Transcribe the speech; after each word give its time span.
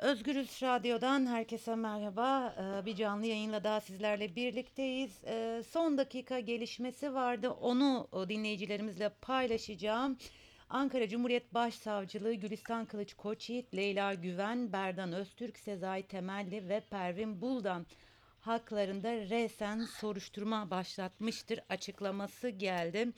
Özgürüz 0.00 0.62
Radyo'dan 0.62 1.26
herkese 1.26 1.74
merhaba. 1.74 2.54
Ee, 2.58 2.86
Bir 2.86 2.96
canlı 2.96 3.26
yayınla 3.26 3.64
daha 3.64 3.80
sizlerle 3.80 4.36
birlikteyiz. 4.36 5.24
Ee, 5.24 5.62
Son 5.70 5.98
dakika 5.98 6.40
gelişmesi 6.40 7.14
vardı. 7.14 7.50
Onu 7.50 8.08
o, 8.12 8.28
dinleyicilerimizle 8.28 9.08
paylaşacağım. 9.08 10.18
Ankara 10.70 11.08
Cumhuriyet 11.08 11.54
Başsavcılığı 11.54 12.34
Gülistan 12.34 12.84
Kılıç 12.84 13.14
Koçyiğit, 13.14 13.74
Leyla 13.74 14.14
Güven, 14.14 14.72
Berdan 14.72 15.12
Öztürk, 15.12 15.58
Sezai 15.58 16.02
Temelli 16.02 16.68
ve 16.68 16.80
Pervin 16.80 17.40
Buldan 17.40 17.86
haklarında 18.40 19.12
resen 19.12 19.84
soruşturma 19.84 20.70
başlatmıştır 20.70 21.60
açıklaması 21.68 22.48
geldi. 22.48 23.08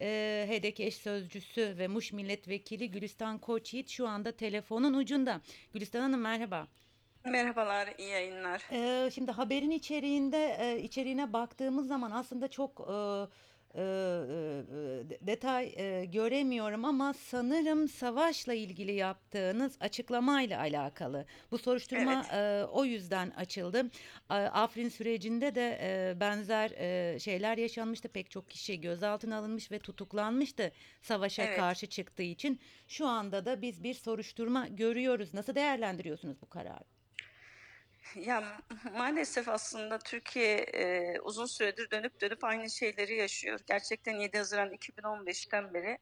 Ee, 0.00 0.44
HEDEK 0.48 0.80
eş 0.80 0.96
sözcüsü 0.96 1.74
ve 1.78 1.88
Muş 1.88 2.12
Milletvekili 2.12 2.90
Gülistan 2.90 3.38
Koçyiğit 3.38 3.88
şu 3.88 4.08
anda 4.08 4.32
telefonun 4.32 4.94
ucunda. 4.94 5.40
Gülistan 5.72 6.00
Hanım 6.00 6.20
merhaba. 6.20 6.68
Merhabalar, 7.24 7.94
iyi 7.98 8.08
yayınlar. 8.08 8.62
Ee, 8.72 9.10
şimdi 9.10 9.30
haberin 9.30 9.70
içeriğinde 9.70 10.56
e, 10.60 10.82
içeriğine 10.82 11.32
baktığımız 11.32 11.86
zaman 11.88 12.10
aslında 12.10 12.48
çok 12.48 12.80
e, 12.80 12.94
e, 13.78 13.80
e, 13.80 15.10
de- 15.10 15.18
detay 15.20 15.74
e, 15.76 16.04
göremiyorum 16.04 16.84
ama 16.84 17.14
sanırım 17.14 17.88
savaşla 17.88 18.54
ilgili 18.54 18.92
yaptığınız 18.92 19.76
açıklamayla 19.80 20.60
alakalı. 20.60 21.26
Bu 21.50 21.58
soruşturma 21.58 22.24
Evet, 22.30 22.32
e, 22.32 22.64
o 22.64 22.84
yüzden 22.84 23.30
açıldı. 23.30 23.90
Afrin 24.28 24.88
sürecinde 24.88 25.54
de 25.54 25.78
e, 25.82 26.20
benzer 26.20 26.70
e, 26.70 27.18
şeyler 27.18 27.58
yaşanmıştı. 27.58 28.08
Pek 28.08 28.30
çok 28.30 28.50
kişi 28.50 28.80
gözaltına 28.80 29.36
alınmış 29.38 29.72
ve 29.72 29.78
tutuklanmıştı 29.78 30.72
savaşa 31.02 31.42
evet. 31.42 31.56
karşı 31.56 31.86
çıktığı 31.86 32.22
için. 32.22 32.60
Şu 32.88 33.06
anda 33.06 33.44
da 33.44 33.62
biz 33.62 33.82
bir 33.82 33.94
soruşturma 33.94 34.66
görüyoruz. 34.68 35.34
Nasıl 35.34 35.54
değerlendiriyorsunuz 35.54 36.42
bu 36.42 36.48
kararı? 36.48 36.97
Ya 38.14 38.44
maalesef 38.92 39.48
aslında 39.48 39.98
Türkiye 39.98 40.56
e, 40.56 41.20
uzun 41.20 41.46
süredir 41.46 41.90
dönüp 41.90 42.20
dönüp 42.20 42.44
aynı 42.44 42.70
şeyleri 42.70 43.16
yaşıyor. 43.16 43.60
Gerçekten 43.66 44.14
7 44.14 44.38
Haziran 44.38 44.72
2015'ten 44.72 45.74
beri 45.74 45.98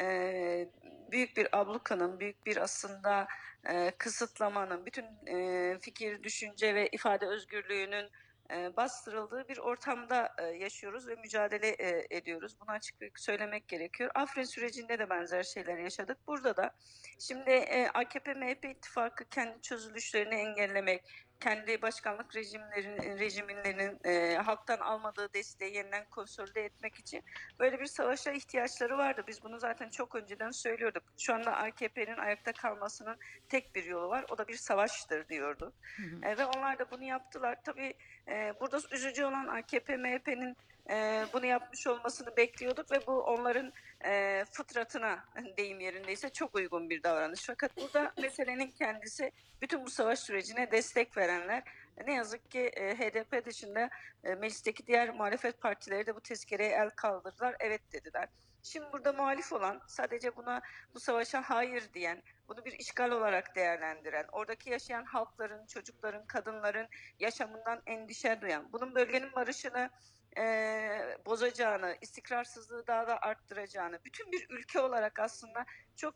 e, 0.00 0.68
büyük 1.12 1.36
bir 1.36 1.58
ablukanın, 1.58 2.20
büyük 2.20 2.46
bir 2.46 2.56
aslında 2.56 3.28
e, 3.68 3.90
kısıtlamanın, 3.98 4.86
bütün 4.86 5.04
e, 5.26 5.78
fikir, 5.80 6.22
düşünce 6.22 6.74
ve 6.74 6.88
ifade 6.88 7.26
özgürlüğünün 7.26 8.10
e, 8.52 8.76
bastırıldığı 8.76 9.48
bir 9.48 9.58
ortamda 9.58 10.34
e, 10.38 10.44
yaşıyoruz 10.44 11.08
ve 11.08 11.14
mücadele 11.14 11.68
e, 11.68 12.06
ediyoruz. 12.10 12.56
Bunu 12.60 12.70
açık 12.70 13.20
söylemek 13.20 13.68
gerekiyor. 13.68 14.10
Afrin 14.14 14.44
sürecinde 14.44 14.98
de 14.98 15.10
benzer 15.10 15.42
şeyler 15.42 15.78
yaşadık. 15.78 16.18
Burada 16.26 16.56
da 16.56 16.70
şimdi 17.18 17.50
e, 17.50 17.86
AKP-MHP 17.86 18.70
ittifakı 18.70 19.28
kendi 19.28 19.62
çözülüşlerini 19.62 20.34
engellemek, 20.34 21.04
kendi 21.40 21.82
başkanlık 21.82 22.36
rejimlerin 22.36 23.18
rejimlerinin 23.18 23.98
e, 24.04 24.36
halktan 24.36 24.78
almadığı 24.78 25.34
desteği 25.34 25.74
yeniden 25.74 26.04
konsolide 26.10 26.64
etmek 26.64 26.94
için 26.94 27.22
böyle 27.58 27.80
bir 27.80 27.86
savaşa 27.86 28.32
ihtiyaçları 28.32 28.98
vardı. 28.98 29.24
Biz 29.28 29.42
bunu 29.42 29.58
zaten 29.58 29.88
çok 29.90 30.14
önceden 30.14 30.50
söylüyorduk. 30.50 31.02
Şu 31.18 31.34
anda 31.34 31.56
AKP'nin 31.56 32.16
ayakta 32.16 32.52
kalmasının 32.52 33.16
tek 33.48 33.74
bir 33.74 33.84
yolu 33.84 34.08
var. 34.08 34.24
O 34.30 34.38
da 34.38 34.48
bir 34.48 34.56
savaştır 34.56 35.28
diyordu. 35.28 35.72
Hı 35.96 36.02
hı. 36.02 36.30
E, 36.30 36.38
ve 36.38 36.44
onlar 36.44 36.78
da 36.78 36.90
bunu 36.90 37.04
yaptılar. 37.04 37.58
Tabii 37.64 37.94
e, 38.28 38.54
burada 38.60 38.80
üzücü 38.92 39.24
olan 39.24 39.46
AKP, 39.46 39.96
MHP'nin 39.96 40.56
e, 40.90 41.26
bunu 41.32 41.46
yapmış 41.46 41.86
olmasını 41.86 42.36
bekliyorduk 42.36 42.92
ve 42.92 43.06
bu 43.06 43.22
onların 43.22 43.72
e, 44.04 44.44
fıtratına 44.50 45.24
deyim 45.56 45.80
yerindeyse 45.80 46.30
çok 46.30 46.54
uygun 46.54 46.90
bir 46.90 47.02
davranış. 47.02 47.46
Fakat 47.46 47.76
burada 47.76 48.12
meselenin 48.22 48.70
kendisi 48.70 49.32
bütün 49.62 49.86
bu 49.86 49.90
savaş 49.90 50.18
sürecine 50.18 50.70
destek 50.70 51.16
verenler 51.16 51.62
ne 52.06 52.14
yazık 52.14 52.50
ki 52.50 52.60
e, 52.60 52.94
HDP 52.94 53.46
dışında 53.46 53.90
e, 54.24 54.34
meclisteki 54.34 54.86
diğer 54.86 55.14
muhalefet 55.14 55.60
partileri 55.60 56.06
de 56.06 56.16
bu 56.16 56.20
tezkereye 56.20 56.70
el 56.70 56.90
kaldırdılar, 56.90 57.56
evet 57.60 57.92
dediler. 57.92 58.28
Şimdi 58.62 58.86
burada 58.92 59.12
muhalif 59.12 59.52
olan 59.52 59.80
sadece 59.86 60.36
buna 60.36 60.60
bu 60.94 61.00
savaşa 61.00 61.42
hayır 61.42 61.92
diyen, 61.94 62.22
bunu 62.48 62.64
bir 62.64 62.72
işgal 62.72 63.10
olarak 63.10 63.56
değerlendiren, 63.56 64.26
oradaki 64.32 64.70
yaşayan 64.70 65.04
halkların, 65.04 65.66
çocukların, 65.66 66.26
kadınların 66.26 66.88
yaşamından 67.18 67.82
endişe 67.86 68.40
duyan, 68.40 68.72
bunun 68.72 68.94
bölgenin 68.94 69.32
barışını 69.32 69.90
e, 70.38 71.18
bozacağını, 71.26 71.96
istikrarsızlığı 72.00 72.86
daha 72.86 73.06
da 73.06 73.18
arttıracağını, 73.20 73.98
bütün 74.04 74.32
bir 74.32 74.46
ülke 74.50 74.80
olarak 74.80 75.18
aslında 75.18 75.66
çok 75.96 76.14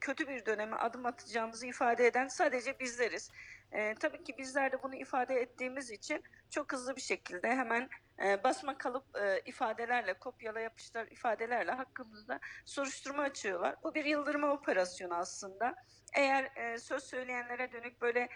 kötü 0.00 0.28
bir 0.28 0.46
döneme 0.46 0.76
adım 0.76 1.06
atacağımızı 1.06 1.66
ifade 1.66 2.06
eden 2.06 2.28
sadece 2.28 2.78
bizleriz. 2.78 3.30
E, 3.72 3.94
tabii 3.94 4.24
ki 4.24 4.38
bizler 4.38 4.72
de 4.72 4.82
bunu 4.82 4.94
ifade 4.94 5.34
ettiğimiz 5.34 5.90
için 5.90 6.22
çok 6.50 6.72
hızlı 6.72 6.96
bir 6.96 7.00
şekilde 7.00 7.48
hemen 7.48 7.88
e, 8.24 8.44
basma 8.44 8.78
kalıp 8.78 9.16
e, 9.16 9.40
ifadelerle, 9.46 10.14
kopyala 10.14 10.60
yapıştır 10.60 11.10
ifadelerle 11.10 11.72
hakkımızda 11.72 12.40
soruşturma 12.64 13.22
açıyorlar. 13.22 13.76
Bu 13.82 13.94
bir 13.94 14.04
yıldırma 14.04 14.52
operasyonu 14.52 15.14
aslında. 15.14 15.74
Eğer 16.16 16.56
e, 16.56 16.78
söz 16.78 17.04
söyleyenlere 17.04 17.72
dönük 17.72 18.02
böyle 18.02 18.28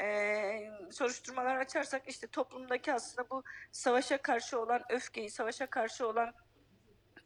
e, 0.00 0.70
soruşturmalar 0.90 1.56
açarsak 1.56 2.02
işte 2.08 2.26
toplumdaki 2.26 2.92
aslında 2.92 3.30
bu 3.30 3.42
savaşa 3.72 4.18
karşı 4.18 4.60
olan 4.60 4.82
öfkeyi, 4.90 5.30
savaşa 5.30 5.66
karşı 5.66 6.08
olan 6.08 6.34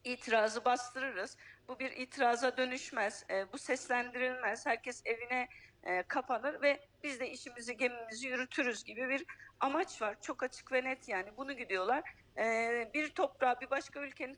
itirazı 0.04 0.64
bastırırız. 0.64 1.36
Bu 1.68 1.78
bir 1.78 1.90
itiraza 1.90 2.56
dönüşmez, 2.56 3.24
e, 3.30 3.52
bu 3.52 3.58
seslendirilmez. 3.58 4.66
Herkes 4.66 5.02
evine 5.04 5.48
e, 5.82 6.02
kapanır 6.02 6.62
ve 6.62 6.80
biz 7.02 7.20
de 7.20 7.30
işimizi, 7.30 7.76
gemimizi 7.76 8.28
yürütürüz 8.28 8.84
gibi 8.84 9.08
bir 9.08 9.24
amaç 9.60 10.02
var. 10.02 10.16
Çok 10.20 10.42
açık 10.42 10.72
ve 10.72 10.84
net 10.84 11.08
yani 11.08 11.30
bunu 11.36 11.52
gidiyorlar. 11.52 12.02
E, 12.38 12.90
bir 12.94 13.10
toprağa, 13.10 13.60
bir 13.60 13.70
başka 13.70 14.00
ülkenin 14.00 14.34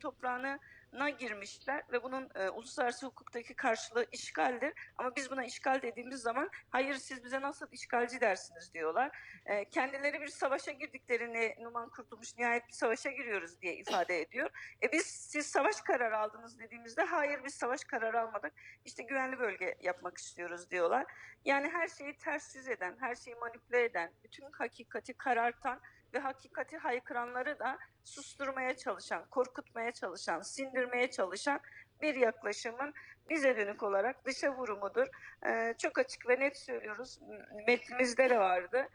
toprağına 0.92 1.10
girmişler 1.10 1.82
ve 1.92 2.03
bunun 2.03 2.28
e, 2.34 2.50
uluslararası 2.50 3.06
hukuktaki 3.06 3.54
karşılığı 3.54 4.06
işgaldir. 4.12 4.72
Ama 4.98 5.16
biz 5.16 5.30
buna 5.30 5.44
işgal 5.44 5.82
dediğimiz 5.82 6.20
zaman 6.20 6.50
hayır 6.70 6.94
siz 6.94 7.25
bize 7.25 7.41
nasıl 7.41 7.66
işgalci 7.72 8.20
dersiniz 8.20 8.75
diyorlar. 8.75 9.10
E, 9.47 9.64
kendileri 9.64 10.20
bir 10.20 10.28
savaşa 10.28 10.72
girdiklerini 10.72 11.54
Numan 11.60 11.88
Kurtulmuş 11.91 12.38
nihayet 12.38 12.69
bir 12.69 12.72
savaşa 12.72 13.10
giriyoruz 13.10 13.60
diye 13.60 13.76
ifade 13.76 14.20
ediyor. 14.20 14.50
E 14.82 14.92
biz 14.92 15.06
siz 15.06 15.47
savaş 15.47 15.81
kararı 15.81 16.19
aldınız 16.19 16.58
dediğimizde 16.58 17.02
hayır 17.02 17.44
biz 17.44 17.54
savaş 17.54 17.84
kararı 17.84 18.20
almadık. 18.20 18.52
İşte 18.84 19.02
güvenli 19.02 19.38
bölge 19.38 19.75
yapmak 19.81 20.19
istiyoruz 20.19 20.70
diyorlar. 20.70 21.06
Yani 21.44 21.69
her 21.69 21.88
şeyi 21.88 22.19
ters 22.19 22.56
yüz 22.56 22.69
eden, 22.69 22.97
her 23.00 23.14
şeyi 23.14 23.36
manipüle 23.36 23.84
eden, 23.84 24.12
bütün 24.25 24.52
hakikati 24.52 25.14
karartan 25.14 25.81
ve 26.14 26.18
hakikati 26.18 26.76
haykıranları 26.76 27.58
da 27.58 27.78
susturmaya 28.04 28.76
çalışan, 28.76 29.24
korkutmaya 29.30 29.92
çalışan, 29.92 30.40
sindirmeye 30.40 31.10
çalışan 31.10 31.60
bir 32.02 32.14
yaklaşımın 32.14 32.94
bize 33.30 33.56
dönük 33.56 33.82
olarak 33.82 34.24
dışa 34.24 34.56
vurumudur. 34.56 35.06
Ee, 35.46 35.74
çok 35.78 35.98
açık 35.98 36.28
ve 36.28 36.40
net 36.40 36.56
söylüyoruz. 36.56 37.20
Metnimizde 37.66 38.30
de 38.30 38.38
vardı. 38.38 38.88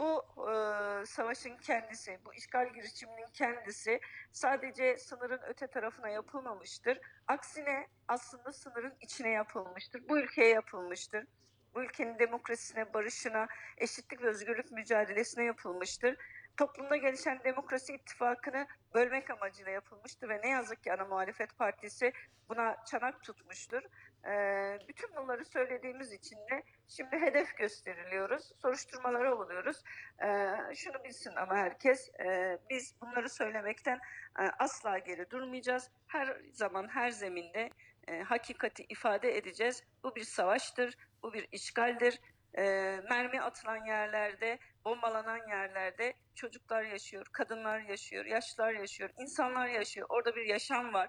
Bu 0.00 0.24
e, 0.36 1.06
savaşın 1.06 1.56
kendisi, 1.56 2.18
bu 2.26 2.34
işgal 2.34 2.72
girişiminin 2.74 3.26
kendisi 3.32 4.00
sadece 4.32 4.96
sınırın 4.96 5.40
öte 5.48 5.66
tarafına 5.66 6.08
yapılmamıştır. 6.08 6.98
Aksine 7.28 7.86
aslında 8.08 8.52
sınırın 8.52 8.94
içine 9.00 9.30
yapılmıştır. 9.30 10.08
Bu 10.08 10.18
ülkeye 10.18 10.48
yapılmıştır. 10.48 11.26
Bu 11.74 11.82
ülkenin 11.82 12.18
demokrasisine, 12.18 12.94
barışına, 12.94 13.46
eşitlik 13.78 14.22
ve 14.22 14.28
özgürlük 14.28 14.72
mücadelesine 14.72 15.44
yapılmıştır. 15.44 16.16
Toplumda 16.56 16.96
gelişen 16.96 17.40
demokrasi 17.44 17.94
ittifakını 17.94 18.66
bölmek 18.94 19.30
amacıyla 19.30 19.72
yapılmıştır 19.72 20.28
ve 20.28 20.40
ne 20.42 20.48
yazık 20.48 20.82
ki 20.82 20.92
ana 20.92 21.04
muhalefet 21.04 21.58
partisi 21.58 22.12
buna 22.48 22.76
çanak 22.84 23.22
tutmuştur. 23.22 23.82
Ee, 24.26 24.78
bütün 24.88 25.16
bunları 25.16 25.44
söylediğimiz 25.44 26.12
için 26.12 26.36
de 26.36 26.62
şimdi 26.88 27.16
hedef 27.16 27.56
gösteriliyoruz, 27.56 28.52
soruşturmalara 28.62 29.34
oluyoruz. 29.34 29.82
Ee, 30.22 30.74
şunu 30.74 31.04
bilsin 31.04 31.32
ama 31.36 31.56
herkes, 31.56 32.10
e, 32.20 32.58
biz 32.70 32.94
bunları 33.00 33.28
söylemekten 33.28 34.00
e, 34.40 34.42
asla 34.58 34.98
geri 34.98 35.30
durmayacağız. 35.30 35.90
Her 36.06 36.36
zaman, 36.52 36.88
her 36.88 37.10
zeminde 37.10 37.70
e, 38.08 38.22
hakikati 38.22 38.82
ifade 38.88 39.36
edeceğiz. 39.36 39.84
Bu 40.04 40.14
bir 40.14 40.24
savaştır, 40.24 40.96
bu 41.22 41.32
bir 41.32 41.48
işgaldir. 41.52 42.20
E, 42.58 42.62
mermi 43.10 43.40
atılan 43.40 43.84
yerlerde, 43.86 44.58
bombalanan 44.84 45.48
yerlerde 45.48 46.14
çocuklar 46.34 46.82
yaşıyor, 46.82 47.26
kadınlar 47.32 47.80
yaşıyor, 47.80 48.24
yaşlılar 48.24 48.72
yaşıyor, 48.72 49.10
insanlar 49.18 49.68
yaşıyor. 49.68 50.06
Orada 50.10 50.36
bir 50.36 50.44
yaşam 50.44 50.94
var. 50.94 51.08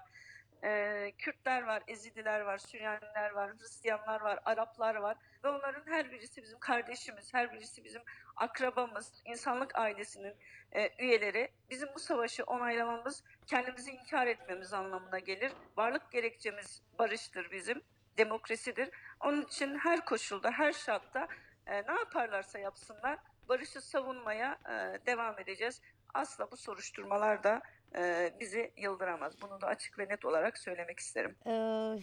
Ee, 0.64 1.12
Kürtler 1.18 1.62
var, 1.62 1.82
Ezidiler 1.88 2.40
var, 2.40 2.58
Süryaniler 2.58 3.30
var, 3.30 3.52
Hristiyanlar 3.58 4.20
var, 4.20 4.38
Araplar 4.44 4.94
var 4.94 5.16
ve 5.44 5.48
onların 5.48 5.92
her 5.92 6.12
birisi 6.12 6.42
bizim 6.42 6.58
kardeşimiz, 6.58 7.34
her 7.34 7.52
birisi 7.52 7.84
bizim 7.84 8.02
akrabamız, 8.36 9.22
insanlık 9.24 9.78
ailesinin 9.78 10.34
e, 10.72 11.04
üyeleri. 11.04 11.48
Bizim 11.70 11.88
bu 11.94 11.98
savaşı 11.98 12.44
onaylamamız, 12.44 13.22
kendimizi 13.46 13.90
inkar 13.90 14.26
etmemiz 14.26 14.72
anlamına 14.72 15.18
gelir. 15.18 15.52
Varlık 15.76 16.12
gerekçemiz 16.12 16.82
barıştır 16.98 17.50
bizim, 17.50 17.82
demokrasidir. 18.18 18.90
Onun 19.20 19.42
için 19.42 19.78
her 19.78 20.04
koşulda, 20.04 20.50
her 20.50 20.72
şartta 20.72 21.28
e, 21.66 21.82
ne 21.82 21.98
yaparlarsa 21.98 22.58
yapsınlar 22.58 23.18
barışı 23.48 23.80
savunmaya 23.80 24.58
e, 24.68 25.06
devam 25.06 25.38
edeceğiz. 25.38 25.80
Asla 26.14 26.50
bu 26.50 26.56
soruşturmalar 26.56 27.44
da 27.44 27.62
e, 27.96 28.32
bizi 28.40 28.72
yıldıramaz. 28.76 29.42
Bunu 29.42 29.60
da 29.60 29.66
açık 29.66 29.98
ve 29.98 30.08
net 30.08 30.24
olarak 30.24 30.58
söylemek 30.58 30.98
isterim. 30.98 31.36
Ee, 31.46 31.98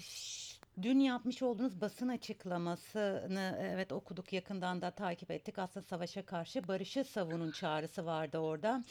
dün 0.81 0.99
yapmış 0.99 1.41
olduğunuz 1.41 1.81
basın 1.81 2.07
açıklamasını 2.07 3.71
evet 3.73 3.91
okuduk 3.91 4.33
yakından 4.33 4.81
da 4.81 4.91
takip 4.91 5.31
ettik. 5.31 5.59
Aslında 5.59 5.85
savaşa 5.85 6.25
karşı 6.25 6.67
barışı 6.67 7.03
savunun 7.03 7.51
çağrısı 7.51 8.05
vardı 8.05 8.37
orada. 8.37 8.83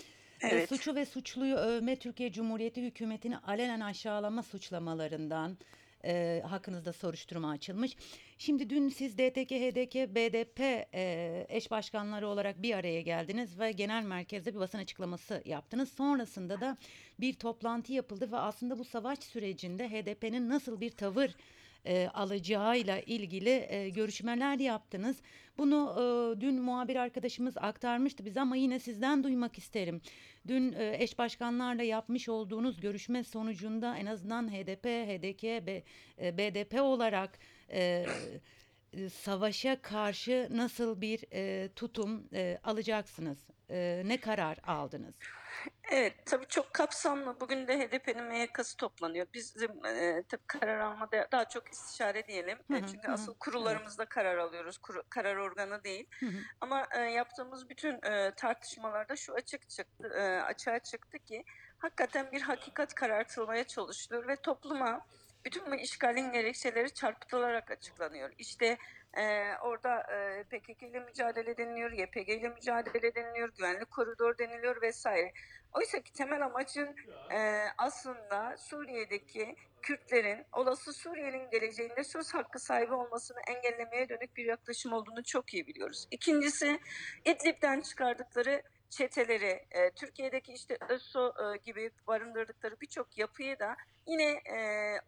Ee, 0.43 0.49
Evet. 0.49 0.69
suçu 0.69 0.95
ve 0.95 1.07
suçluyu 1.07 1.57
övme 1.57 1.99
Türkiye 1.99 2.33
Cumhuriyeti 2.33 2.83
hükümetini 2.83 3.39
alenen 3.39 3.81
aşağılama 3.81 4.43
suçlamalarından 4.43 5.59
e, 6.05 6.43
hakkınızda 6.47 6.93
soruşturma 6.93 7.51
açılmış. 7.51 7.97
Şimdi 8.39 8.71
dün 8.71 8.89
siz 8.89 9.19
DTK, 9.19 9.51
HDK, 9.51 9.95
BDP 10.15 10.61
e, 10.95 11.47
eş 11.49 11.71
başkanları 11.71 12.29
olarak 12.29 12.63
bir 12.63 12.75
araya 12.75 13.01
geldiniz 13.01 13.59
ve 13.59 13.73
genel 13.73 14.05
merkezde 14.05 14.55
bir 14.55 14.61
basın 14.61 14.79
açıklaması 14.79 15.43
yaptınız. 15.45 15.93
Sonrasında 15.93 16.61
da 16.61 16.77
bir 17.21 17.35
toplantı 17.35 17.93
yapıldı 17.93 18.33
ve 18.33 18.37
aslında 18.37 18.79
bu 18.79 18.85
savaş 18.85 19.19
sürecinde 19.19 19.89
HDP'nin 19.89 20.49
nasıl 20.49 20.81
bir 20.81 20.91
tavır 20.91 21.35
e, 21.85 22.09
alacağıyla 22.15 23.01
ilgili 23.01 23.67
e, 23.69 23.89
görüşmeler 23.89 24.59
yaptınız. 24.59 25.17
Bunu 25.59 25.95
e, 25.97 26.41
dün 26.41 26.63
muhabir 26.63 26.97
arkadaşımız 26.97 27.57
aktarmıştı 27.57 28.25
bize 28.25 28.41
ama 28.41 28.57
yine 28.57 28.79
sizden 28.79 29.25
duymak 29.25 29.59
isterim. 29.59 30.01
Dün 30.49 30.73
e, 30.73 30.97
eş 30.99 31.19
başkanlarla 31.19 31.83
yapmış 31.83 32.29
olduğunuz 32.29 32.81
görüşme 32.81 33.25
sonucunda 33.25 33.97
en 33.97 34.07
azından 34.07 34.53
HDP, 34.53 34.87
HDK, 34.87 35.43
B- 35.43 35.83
e, 36.21 36.39
BDP 36.39 36.81
olarak 36.81 37.39
e, 37.71 38.07
e, 38.93 39.09
savaşa 39.09 39.83
karşı 39.83 40.49
nasıl 40.51 41.01
bir 41.01 41.25
e, 41.33 41.69
tutum 41.77 42.29
e, 42.33 42.59
alacaksınız? 42.65 43.39
E, 43.71 44.03
ne 44.07 44.17
karar 44.17 44.59
aldınız? 44.67 45.15
Evet, 45.91 46.15
tabii 46.27 46.47
çok 46.47 46.75
kapsamlı. 46.75 47.41
Bugün 47.41 47.69
de 47.69 47.79
HDP'nin 47.79 48.25
MYK'sı 48.25 48.77
toplanıyor. 48.77 49.27
Bizim 49.35 49.85
e, 49.87 50.23
tabii 50.29 50.43
karar 50.47 50.79
almada 50.79 51.29
daha 51.33 51.49
çok 51.49 51.69
istişare 51.73 52.27
diyelim. 52.27 52.59
Hı 52.71 52.77
E, 52.77 52.81
hı, 52.81 52.87
çünkü 52.87 53.09
hı 53.09 53.13
asıl 53.13 53.35
kurullarımızda 53.35 54.05
karar 54.05 54.37
alıyoruz. 54.39 54.79
Kuru- 54.79 55.05
karar 55.11 55.37
organı 55.37 55.85
değil. 55.85 56.07
Hı 56.21 56.27
hı. 56.27 56.39
Ama 56.61 56.87
e, 56.97 57.01
yaptığımız 57.01 57.69
bütün 57.69 58.03
e, 58.03 58.33
tartışmalarda 58.37 59.17
şu 59.17 59.35
açık 59.35 59.69
çıktı, 59.69 60.09
e, 60.15 60.43
açığa 60.43 60.79
çıktı 60.79 61.19
ki 61.19 61.45
hakikaten 61.79 62.33
bir 62.33 62.41
hakikat 62.41 62.95
karartılmaya 62.95 63.65
çalışılıyor 63.65 64.29
ve 64.29 64.37
topluma 64.37 65.07
bütün 65.45 65.67
bu 65.71 65.75
işgalin 65.75 66.33
gerekçeleri 66.33 66.95
çarpıtılarak 66.95 67.71
açıklanıyor. 67.71 68.31
İşte 68.39 68.79
e, 69.19 69.57
orada 69.63 70.01
e, 70.01 70.43
PKK 70.45 70.83
ile 70.83 71.01
mücadele 71.01 71.57
deniliyor, 71.57 71.91
YPG 71.91 72.29
ile 72.29 72.49
mücadele 72.49 73.15
deniliyor, 73.15 73.49
güvenlik 73.59 73.91
koridor 73.91 74.39
deniliyor 74.39 74.83
vesaire. 74.83 75.33
Oysa 75.73 76.01
ki 76.01 76.13
temel 76.13 76.45
amacın 76.45 76.97
e, 77.33 77.65
aslında 77.79 78.57
Suriye'deki 78.57 79.57
Kürtlerin 79.83 80.47
olası 80.53 80.93
Suriye'nin 80.93 81.51
geleceğinde 81.51 82.05
söz 82.05 82.35
hakkı 82.35 82.59
sahibi 82.59 82.95
olmasını 82.95 83.39
engellemeye 83.49 84.09
dönük 84.09 84.37
bir 84.37 84.45
yaklaşım 84.45 84.93
olduğunu 84.93 85.25
çok 85.25 85.55
iyi 85.55 85.67
biliyoruz. 85.67 86.07
İkincisi 86.11 86.81
İdlib'den 87.25 87.81
çıkardıkları 87.81 88.63
çeteleri, 88.91 89.67
e, 89.71 89.91
Türkiye'deki 89.91 90.53
işte 90.53 90.79
ÖSO 90.89 91.35
e, 91.39 91.57
gibi 91.57 91.91
barındırdıkları 92.07 92.81
birçok 92.81 93.19
yapıyı 93.19 93.59
da 93.59 93.77
yine 94.07 94.31
e, 94.31 94.59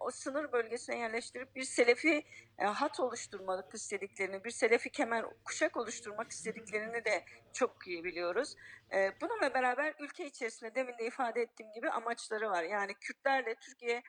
o 0.01 0.11
sınır 0.11 0.53
bölgesine 0.53 0.99
yerleştirip 0.99 1.57
bir 1.57 1.63
Selefi 1.63 2.25
e, 2.59 2.65
hat 2.65 3.01
oluşturmak 3.01 3.75
istediklerini, 3.75 4.45
bir 4.45 4.51
Selefi 4.51 4.91
kemer 4.91 5.25
kuşak 5.45 5.77
oluşturmak 5.77 6.31
istediklerini 6.31 7.05
de 7.05 7.25
çok 7.53 7.87
iyi 7.87 8.05
biliyoruz. 8.05 8.57
E, 8.93 9.13
bununla 9.21 9.55
beraber 9.55 9.95
ülke 10.01 10.27
içerisinde 10.27 10.75
demin 10.75 10.99
de 10.99 11.07
ifade 11.07 11.43
ettiğim 11.43 11.73
gibi 11.73 11.91
amaçları 11.91 12.51
var. 12.51 12.63
Yani 12.63 12.95
Kürtlerle 12.95 13.55
Türkiye 13.55 14.03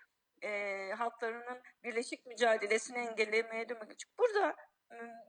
e, 0.44 0.92
halklarının 0.98 1.62
birleşik 1.84 2.26
mücadelesini 2.26 2.98
engellemeye 2.98 3.64
için. 3.64 4.12
Burada 4.20 4.56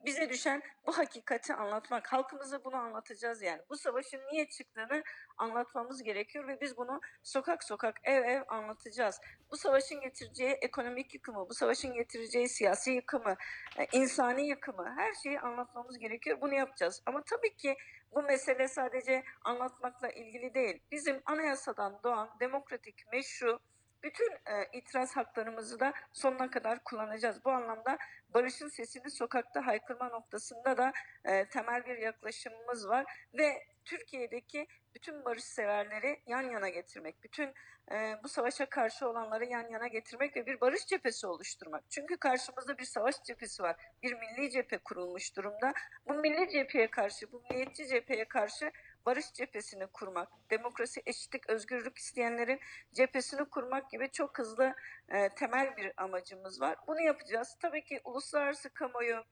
bize 0.04 0.28
düşen 0.28 0.62
bu 0.86 0.98
hakikati 0.98 1.54
anlatmak. 1.54 2.12
Halkımıza 2.12 2.64
bunu 2.64 2.76
anlatacağız 2.76 3.42
yani. 3.42 3.62
Bu 3.70 3.76
savaşın 3.76 4.20
niye 4.32 4.48
çıktığını 4.48 5.02
anlatmamız 5.36 6.02
gerekiyor 6.02 6.48
ve 6.48 6.60
biz 6.60 6.76
bunu 6.76 7.00
sokak 7.22 7.64
sokak, 7.64 8.00
ev 8.04 8.24
ev 8.24 8.42
anlatacağız. 8.48 9.20
Bu 9.50 9.56
savaşın 9.56 10.00
getireceği 10.00 10.50
ekonomik 10.50 11.14
yıkımı, 11.14 11.48
bu 11.48 11.54
savaşın 11.54 11.94
getireceği 11.94 12.48
siyasi 12.48 12.90
yıkımı, 12.90 13.36
e, 13.78 13.86
insani 13.92 14.48
yıkımı 14.48 14.94
her 14.96 15.12
şeyi 15.22 15.40
anlatmamız 15.40 15.98
gerekiyor. 15.98 16.40
Bunu 16.40 16.54
yapacağız. 16.54 17.02
Ama 17.06 17.22
tabii 17.22 17.56
ki 17.56 17.76
bu 18.14 18.22
mesele 18.22 18.68
sadece 18.68 19.24
anlatmakla 19.44 20.08
ilgili 20.08 20.54
değil. 20.54 20.82
Bizim 20.90 21.22
anayasadan 21.26 22.00
doğan 22.04 22.30
demokratik, 22.40 23.12
meşru 23.12 23.60
bütün 24.04 24.32
e, 24.32 24.68
itiraz 24.72 25.16
haklarımızı 25.16 25.80
da 25.80 25.92
sonuna 26.12 26.50
kadar 26.50 26.84
kullanacağız. 26.84 27.44
Bu 27.44 27.50
anlamda 27.50 27.98
barışın 28.34 28.68
sesini 28.68 29.10
sokakta 29.10 29.66
haykırma 29.66 30.08
noktasında 30.08 30.76
da 30.76 30.92
e, 31.24 31.48
temel 31.48 31.86
bir 31.86 31.98
yaklaşımımız 31.98 32.88
var 32.88 33.04
ve 33.38 33.62
Türkiye'deki 33.84 34.66
bütün 34.94 35.24
barış 35.24 35.44
severleri 35.44 36.22
yan 36.26 36.42
yana 36.42 36.68
getirmek, 36.68 37.22
bütün 37.22 37.54
e, 37.92 38.18
bu 38.24 38.28
savaşa 38.28 38.66
karşı 38.66 39.08
olanları 39.08 39.44
yan 39.44 39.68
yana 39.68 39.86
getirmek 39.86 40.36
ve 40.36 40.46
bir 40.46 40.60
barış 40.60 40.86
cephesi 40.86 41.26
oluşturmak. 41.26 41.84
Çünkü 41.90 42.16
karşımızda 42.16 42.78
bir 42.78 42.84
savaş 42.84 43.22
cephesi 43.22 43.62
var, 43.62 43.76
bir 44.02 44.12
milli 44.12 44.50
cephe 44.50 44.78
kurulmuş 44.78 45.36
durumda. 45.36 45.72
Bu 46.08 46.14
milli 46.14 46.50
cepheye 46.50 46.90
karşı, 46.90 47.32
bu 47.32 47.42
milliyetçi 47.50 47.86
cepheye 47.86 48.24
karşı 48.24 48.70
barış 49.06 49.32
cephesini 49.32 49.86
kurmak, 49.86 50.28
demokrasi, 50.50 51.02
eşitlik, 51.06 51.50
özgürlük 51.50 51.98
isteyenlerin 51.98 52.60
cephesini 52.92 53.44
kurmak 53.44 53.90
gibi 53.90 54.10
çok 54.12 54.38
hızlı 54.38 54.74
e, 55.08 55.28
temel 55.28 55.76
bir 55.76 55.92
amacımız 55.96 56.60
var. 56.60 56.76
Bunu 56.86 57.00
yapacağız. 57.00 57.56
Tabii 57.60 57.84
ki 57.84 58.00
uluslararası 58.04 58.70
kamuoyu, 58.70 59.24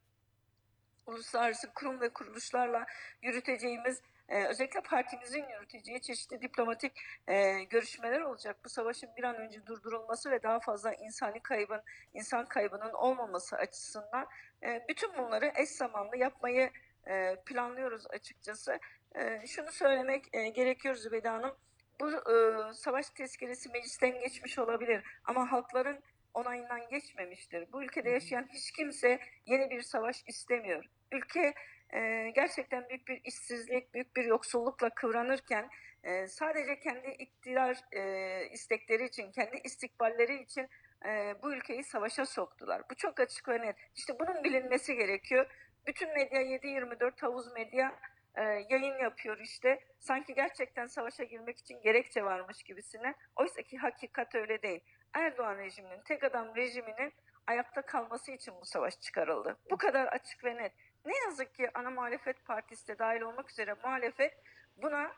uluslararası 1.07 1.73
kurum 1.75 2.01
ve 2.01 2.09
kuruluşlarla 2.09 2.87
yürüteceğimiz 3.23 4.03
e, 4.29 4.45
özellikle 4.45 4.81
partimizin 4.81 5.45
yürüteceği 5.49 6.01
çeşitli 6.01 6.43
diplomatik 6.43 6.93
e, 7.29 7.65
görüşmeler 7.65 8.21
olacak. 8.21 8.57
Bu 8.65 8.69
savaşın 8.69 9.11
bir 9.17 9.25
an 9.25 9.37
önce 9.37 9.67
durdurulması 9.67 10.31
ve 10.31 10.43
daha 10.43 10.61
fazla 10.61 10.95
insani 10.95 11.41
kaybın, 11.41 11.83
insan 12.15 12.47
kaybının 12.47 12.93
olmaması 12.93 13.57
açısından 13.57 14.27
e, 14.63 14.85
bütün 14.89 15.19
bunları 15.19 15.53
eş 15.57 15.69
zamanlı 15.69 16.17
yapmayı 16.17 16.71
e, 17.07 17.37
planlıyoruz 17.47 18.07
açıkçası. 18.11 18.79
E, 19.15 19.47
şunu 19.47 19.73
söylemek 19.73 20.25
e, 20.33 20.49
gerekiyor 20.49 20.95
Zübeyde 20.95 21.29
Hanım. 21.29 21.57
Bu 22.01 22.11
e, 22.11 22.73
savaş 22.75 23.11
tezkeresi 23.11 23.69
meclisten 23.69 24.21
geçmiş 24.21 24.59
olabilir 24.59 25.05
ama 25.25 25.53
halkların 25.53 26.01
onayından 26.35 26.89
geçmemiştir. 26.91 27.73
Bu 27.73 27.83
ülkede 27.83 28.11
yaşayan 28.11 28.49
hiç 28.53 28.73
kimse 28.73 29.19
yeni 29.47 29.71
bir 29.71 29.83
savaş 29.83 30.23
istemiyor. 30.27 30.85
Ülke 31.13 31.55
e, 31.95 32.31
gerçekten 32.35 32.89
büyük 32.89 33.09
bir 33.09 33.21
işsizlik, 33.25 33.95
büyük 33.95 34.17
bir 34.17 34.25
yoksullukla 34.25 34.91
kıvranırken 34.91 35.69
e, 36.05 36.27
sadece 36.27 36.79
kendi 36.79 37.11
iktidar 37.11 37.77
e, 37.93 38.49
istekleri 38.51 39.05
için, 39.05 39.33
kendi 39.33 39.57
istikballeri 39.65 40.43
için 40.43 40.69
e, 41.07 41.35
bu 41.43 41.53
ülkeyi 41.53 41.85
savaşa 41.85 42.27
soktular. 42.27 42.83
Bu 42.91 42.95
çok 42.95 43.21
açık 43.21 43.49
ve 43.49 43.61
net. 43.61 43.77
İşte 43.95 44.19
bunun 44.21 44.45
bilinmesi 44.45 44.97
gerekiyor. 44.97 45.47
Bütün 45.87 46.09
medya 46.15 46.43
7-24 46.43 47.21
havuz 47.21 47.53
medya 47.53 47.95
e, 48.35 48.43
yayın 48.43 48.99
yapıyor 48.99 49.39
işte. 49.39 49.81
Sanki 49.99 50.35
gerçekten 50.35 50.87
savaşa 50.87 51.25
girmek 51.25 51.59
için 51.59 51.81
gerekçe 51.83 52.25
varmış 52.25 52.63
gibisine. 52.63 53.15
Oysa 53.37 53.63
ki 53.63 53.79
hakikat 53.79 54.35
öyle 54.35 54.63
değil. 54.63 54.81
Erdoğan 55.15 55.59
rejiminin, 55.59 56.01
tek 56.05 56.25
adam 56.25 56.57
rejiminin 56.57 57.13
ayakta 57.47 57.83
kalması 57.83 58.33
için 58.33 58.55
bu 58.61 58.65
savaş 58.65 59.01
çıkarıldı. 59.01 59.57
Bu 59.71 59.77
kadar 59.77 60.07
açık 60.07 60.45
ve 60.45 60.57
net. 60.57 60.73
Ne 61.05 61.19
yazık 61.25 61.55
ki 61.55 61.71
ana 61.75 61.91
muhalefet 61.91 62.45
partisi 62.45 62.89
de 62.89 62.99
dahil 62.99 63.21
olmak 63.21 63.51
üzere 63.51 63.75
muhalefet 63.83 64.35
buna 64.77 65.13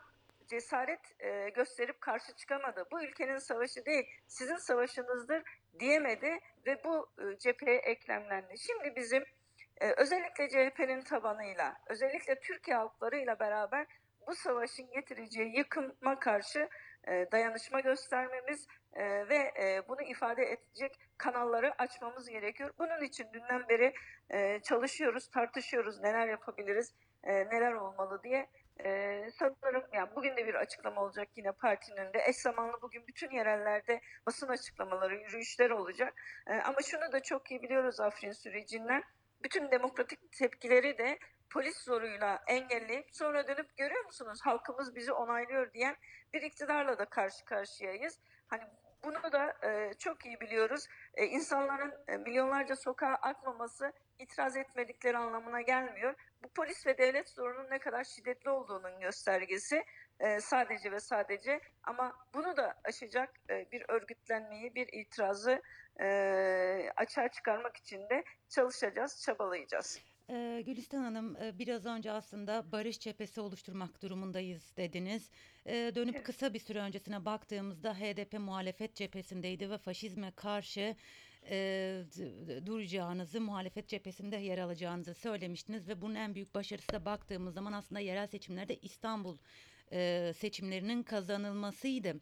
cesaret 0.47 1.21
e, 1.21 1.49
gösterip 1.49 2.01
karşı 2.01 2.33
çıkamadı. 2.35 2.85
Bu 2.91 3.03
ülkenin 3.03 3.37
savaşı 3.37 3.85
değil, 3.85 4.05
sizin 4.27 4.57
savaşınızdır 4.57 5.43
diyemedi 5.79 6.39
ve 6.65 6.83
bu 6.83 7.09
e, 7.19 7.37
cepheye 7.37 7.77
eklemlendi. 7.77 8.57
Şimdi 8.57 8.95
bizim 8.95 9.25
e, 9.81 9.91
özellikle 9.97 10.49
CHP'nin 10.49 11.01
tabanıyla, 11.01 11.77
özellikle 11.87 12.39
Türkiye 12.39 12.77
halklarıyla 12.77 13.39
beraber 13.39 13.87
bu 14.27 14.35
savaşın 14.35 14.91
getireceği 14.91 15.57
yıkıma 15.57 16.19
karşı 16.19 16.69
e, 17.07 17.27
dayanışma 17.31 17.79
göstermemiz 17.79 18.67
e, 18.93 19.29
ve 19.29 19.35
e, 19.35 19.81
bunu 19.89 20.01
ifade 20.01 20.43
edecek 20.43 20.99
kanalları 21.17 21.81
açmamız 21.81 22.29
gerekiyor. 22.29 22.71
Bunun 22.79 23.01
için 23.01 23.27
dünden 23.33 23.69
beri 23.69 23.93
e, 24.29 24.59
çalışıyoruz, 24.59 25.29
tartışıyoruz, 25.29 26.01
neler 26.01 26.27
yapabiliriz, 26.27 26.93
e, 27.23 27.33
neler 27.33 27.73
olmalı 27.73 28.23
diye. 28.23 28.47
E, 28.83 29.21
sanırım 29.39 29.83
yani 29.93 30.09
bugün 30.15 30.37
de 30.37 30.47
bir 30.47 30.55
açıklama 30.55 31.01
olacak 31.01 31.27
yine 31.35 31.51
partinin 31.51 31.97
önünde. 31.97 32.23
Eş 32.27 32.35
zamanlı 32.35 32.81
bugün 32.81 33.07
bütün 33.07 33.31
yerellerde 33.31 34.01
basın 34.27 34.47
açıklamaları, 34.47 35.15
yürüyüşler 35.15 35.69
olacak. 35.69 36.13
E, 36.47 36.53
ama 36.53 36.81
şunu 36.81 37.11
da 37.11 37.19
çok 37.19 37.51
iyi 37.51 37.61
biliyoruz 37.61 37.99
Afrin 37.99 38.31
sürecinden 38.31 39.03
bütün 39.45 39.71
demokratik 39.71 40.31
tepkileri 40.31 40.97
de 40.97 41.19
polis 41.49 41.77
zoruyla 41.77 42.43
engelleyip 42.47 43.05
sonra 43.11 43.47
dönüp 43.47 43.77
görüyor 43.77 44.05
musunuz 44.05 44.39
halkımız 44.43 44.95
bizi 44.95 45.11
onaylıyor 45.11 45.73
diyen 45.73 45.95
bir 46.33 46.41
iktidarla 46.41 46.97
da 46.97 47.05
karşı 47.05 47.45
karşıyayız. 47.45 48.19
Hani 48.47 48.63
bunu 49.03 49.31
da 49.31 49.53
e, 49.63 49.93
çok 49.93 50.25
iyi 50.25 50.39
biliyoruz. 50.39 50.87
E, 51.13 51.25
insanların 51.25 51.93
e, 52.07 52.17
milyonlarca 52.17 52.75
sokağa 52.75 53.15
akmaması 53.15 53.93
itiraz 54.19 54.57
etmedikleri 54.57 55.17
anlamına 55.17 55.61
gelmiyor. 55.61 56.13
Bu 56.43 56.49
polis 56.49 56.87
ve 56.87 56.97
devlet 56.97 57.29
zorunun 57.29 57.69
ne 57.69 57.79
kadar 57.79 58.03
şiddetli 58.03 58.49
olduğunun 58.49 58.99
göstergesi 58.99 59.83
e, 60.19 60.39
sadece 60.39 60.91
ve 60.91 60.99
sadece 60.99 61.59
ama 61.83 62.13
bunu 62.33 62.57
da 62.57 62.73
aşacak 62.83 63.29
e, 63.49 63.71
bir 63.71 63.83
örgütlenmeyi, 63.87 64.75
bir 64.75 64.87
itirazı 64.93 65.61
e, 65.99 66.07
açığa 66.95 67.27
çıkarmak 67.29 67.77
için 67.77 68.09
de 68.09 68.23
çalışacağız, 68.49 69.21
çabalayacağız. 69.25 69.99
Ee, 70.29 70.63
Gülistan 70.65 71.03
Hanım 71.03 71.35
e, 71.35 71.59
biraz 71.59 71.85
önce 71.85 72.11
aslında 72.11 72.71
barış 72.71 72.99
cephesi 72.99 73.41
oluşturmak 73.41 74.01
durumundayız 74.01 74.73
dediniz. 74.77 75.29
Ee, 75.65 75.91
dönüp 75.95 76.15
Evet. 76.15 76.25
kısa 76.25 76.53
bir 76.53 76.59
süre 76.59 76.79
öncesine 76.79 77.25
baktığımızda 77.25 77.93
HDP 77.93 78.33
muhalefet 78.39 78.95
cephesindeydi 78.95 79.69
ve 79.69 79.77
faşizme 79.77 80.31
karşı 80.31 80.95
e, 81.49 82.03
duracağınızı, 82.65 83.41
muhalefet 83.41 83.87
cephesinde 83.87 84.37
yer 84.37 84.57
alacağınızı 84.57 85.13
söylemiştiniz 85.13 85.87
ve 85.87 86.01
bunun 86.01 86.15
en 86.15 86.35
büyük 86.35 86.55
başarısı 86.55 86.91
da 86.93 87.05
baktığımız 87.05 87.53
zaman 87.53 87.73
aslında 87.73 87.99
yerel 87.99 88.27
seçimlerde 88.27 88.75
İstanbul 88.75 89.37
e, 89.91 90.31
seçimlerinin 90.37 91.03
kazanılmasıydı. 91.03 92.13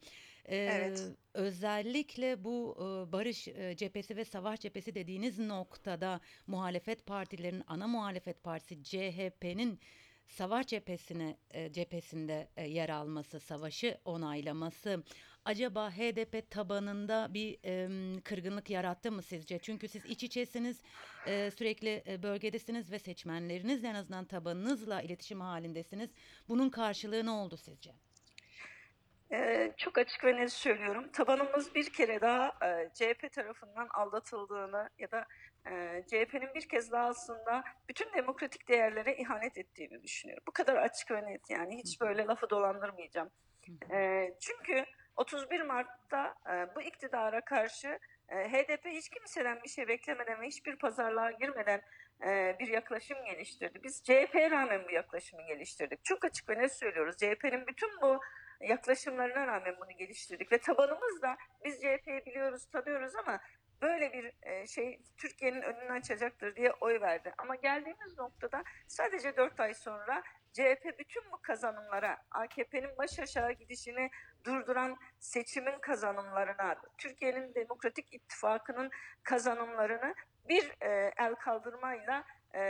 Ee, 0.50 0.55
Evet. 0.55 1.12
özellikle 1.34 2.43
bu 2.43 2.75
e, 2.77 3.12
barış 3.12 3.48
e, 3.48 3.75
cephesi 3.77 4.17
ve 4.17 4.25
savaş 4.25 4.60
cephesi 4.60 4.96
dediğiniz 4.96 5.39
noktada 5.39 6.20
muhalefet 6.48 7.05
partilerinin 7.05 7.63
ana 7.67 7.88
muhalefet 7.88 8.43
partisi 8.43 8.84
CHP'nin 8.84 9.79
savaş 10.27 10.67
cephesine 10.67 11.38
e, 11.51 11.72
cephesinde 11.74 12.48
e, 12.58 12.67
yer 12.70 12.89
alması, 12.89 13.39
savaşı 13.39 13.98
onaylaması 14.05 15.03
acaba 15.46 15.92
HDP 15.92 16.52
tabanında 16.52 17.28
bir 17.34 17.60
e, 17.66 17.88
kırgınlık 18.22 18.70
yarattı 18.70 19.12
mı 19.12 19.22
sizce? 19.22 19.60
Çünkü 19.60 19.88
siz 19.88 20.06
iç 20.06 20.24
içesiniz, 20.24 20.82
e, 21.28 21.52
sürekli 21.52 22.04
e, 22.08 22.24
bölgedesiniz 22.24 22.92
ve 22.92 23.00
seçmenlerinizle 23.00 23.88
en 23.88 23.96
azından 23.96 24.26
tabanınızla 24.26 25.02
iletişim 25.02 25.42
halindesiniz. 25.42 26.10
Bunun 26.50 26.70
karşılığı 26.70 27.26
ne 27.26 27.32
oldu 27.32 27.58
sizce? 27.58 27.92
Ee, 29.34 29.74
çok 29.78 29.98
açık 29.98 30.24
ve 30.24 30.36
net 30.36 30.52
söylüyorum. 30.52 31.12
Tabanımız 31.12 31.76
bir 31.76 31.94
kere 31.94 32.22
daha 32.22 32.48
e, 32.48 32.90
CHP 32.94 33.34
tarafından 33.34 33.88
aldatıldığını 33.94 34.90
ya 35.00 35.12
da 35.12 35.26
e, 35.66 36.04
CHP'nin 36.08 36.54
bir 36.56 36.68
kez 36.70 36.92
daha 36.92 37.06
aslında 37.08 37.64
bütün 37.90 38.14
demokratik 38.14 38.70
değerlere 38.70 39.18
ihanet 39.18 39.58
ettiğini 39.58 40.04
düşünüyorum. 40.04 40.44
Bu 40.48 40.52
kadar 40.52 40.76
açık 40.76 41.12
ve 41.12 41.26
net 41.26 41.50
yani 41.50 41.78
hiç 41.78 42.02
böyle 42.02 42.26
lafı 42.26 42.50
dolandırmayacağım. 42.50 43.30
E, 43.92 44.30
çünkü 44.40 44.86
31 45.17 45.62
Mart'ta 45.62 46.36
e, 46.50 46.75
bu 46.75 46.82
iktidara 46.82 47.41
karşı 47.41 48.00
e, 48.29 48.36
HDP 48.36 48.86
hiç 48.86 49.10
kimseden 49.10 49.63
bir 49.63 49.70
şey 49.70 49.88
beklemeden 49.88 50.41
ve 50.41 50.48
hiçbir 50.48 50.75
pazarlığa 50.75 51.32
girmeden 51.32 51.82
e, 52.25 52.55
bir 52.60 52.67
yaklaşım 52.67 53.17
geliştirdi. 53.25 53.84
Biz 53.84 54.03
CHP'ye 54.03 54.51
rağmen 54.51 54.86
bu 54.88 54.91
yaklaşımı 54.91 55.41
geliştirdik. 55.48 56.03
Çok 56.03 56.25
açık 56.25 56.50
ve 56.50 56.58
net 56.58 56.74
söylüyoruz. 56.74 57.17
CHP'nin 57.17 57.67
bütün 57.67 58.01
bu 58.01 58.20
yaklaşımlarına 58.62 59.48
rağmen 59.48 59.75
bunu 59.82 59.91
geliştirdik 59.98 60.51
ve 60.51 60.58
tabanımız 60.58 61.22
da 61.22 61.38
biz 61.65 61.75
CHP'yi 61.75 62.25
biliyoruz, 62.25 62.65
tanıyoruz 62.65 63.15
ama 63.15 63.39
böyle 63.84 64.13
bir 64.13 64.32
e, 64.42 64.68
şey 64.68 65.00
Türkiye'nin 65.18 65.62
önünü 65.62 65.92
açacaktır 65.92 66.56
diye 66.56 66.72
oy 66.72 67.02
verdi. 67.02 67.34
Ama 67.38 67.56
geldiğimiz 67.56 68.18
noktada 68.18 68.63
sadece 68.88 69.38
4 69.38 69.60
ay 69.60 69.74
sonra 69.74 70.24
CHP 70.54 71.00
bütün 71.00 71.32
bu 71.32 71.42
kazanımlara, 71.42 72.18
AKP'nin 72.32 72.98
baş 72.98 73.20
aşağı 73.20 73.52
gidişini 73.52 74.10
durduran 74.44 74.98
seçimin 75.20 75.80
kazanımlarına, 75.80 76.75
Türkiye'nin 76.98 77.56
demokratik 77.56 78.13
ittifakının 78.13 78.92
kazanımlarını 79.24 80.16
bir 80.50 80.72
e, 80.82 81.13
el 81.18 81.36
kaldırmayla 81.36 82.24
e, 82.56 82.62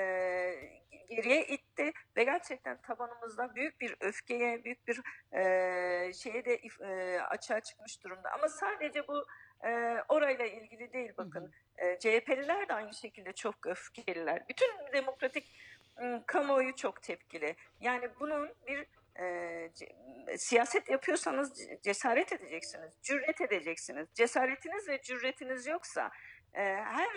geriye 1.09 1.45
itti 1.45 1.91
ve 2.17 2.23
gerçekten 2.23 2.81
tabanımızda 2.81 3.55
büyük 3.55 3.81
bir 3.81 3.95
öfkeye, 3.99 4.63
büyük 4.63 4.87
bir 4.87 5.01
e, 5.31 6.13
şeye 6.13 6.45
de 6.45 6.59
e, 6.81 7.19
açığa 7.19 7.59
çıkmış 7.59 8.03
durumda. 8.03 8.31
Ama 8.31 8.47
sadece 8.49 9.07
bu 9.07 9.25
e, 9.63 9.97
orayla 10.09 10.45
ilgili 10.45 10.93
değil 10.93 11.11
bakın. 11.17 11.53
E, 11.77 11.99
CHP'liler 11.99 12.69
de 12.69 12.73
aynı 12.73 12.93
şekilde 12.93 13.33
çok 13.33 13.67
öfkeliler. 13.67 14.43
Bütün 14.49 14.67
demokratik 14.93 15.55
ım, 16.01 16.23
kamuoyu 16.25 16.75
çok 16.75 17.03
tepkili. 17.03 17.55
Yani 17.81 18.09
bunun 18.19 18.49
bir 18.67 18.85
e, 19.19 20.37
siyaset 20.37 20.89
yapıyorsanız 20.89 21.53
cesaret 21.83 22.33
edeceksiniz, 22.33 22.93
cüret 23.01 23.41
edeceksiniz. 23.41 24.07
Cesaretiniz 24.13 24.87
ve 24.87 25.01
cüretiniz 25.01 25.67
yoksa 25.67 26.11
e, 26.53 26.61
her 26.75 27.09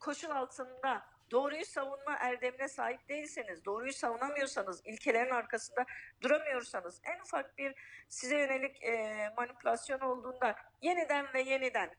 koşul 0.00 0.30
altında 0.30 1.15
doğruyu 1.30 1.64
savunma 1.64 2.16
erdemine 2.20 2.68
sahip 2.68 3.08
değilseniz, 3.08 3.64
doğruyu 3.64 3.92
savunamıyorsanız, 3.92 4.82
ilkelerin 4.84 5.30
arkasında 5.30 5.84
duramıyorsanız, 6.20 7.00
en 7.04 7.20
ufak 7.20 7.58
bir 7.58 7.74
size 8.08 8.38
yönelik 8.38 8.82
e, 8.82 9.28
manipülasyon 9.36 10.00
olduğunda 10.00 10.56
yeniden 10.82 11.34
ve 11.34 11.40
yeniden 11.40 11.90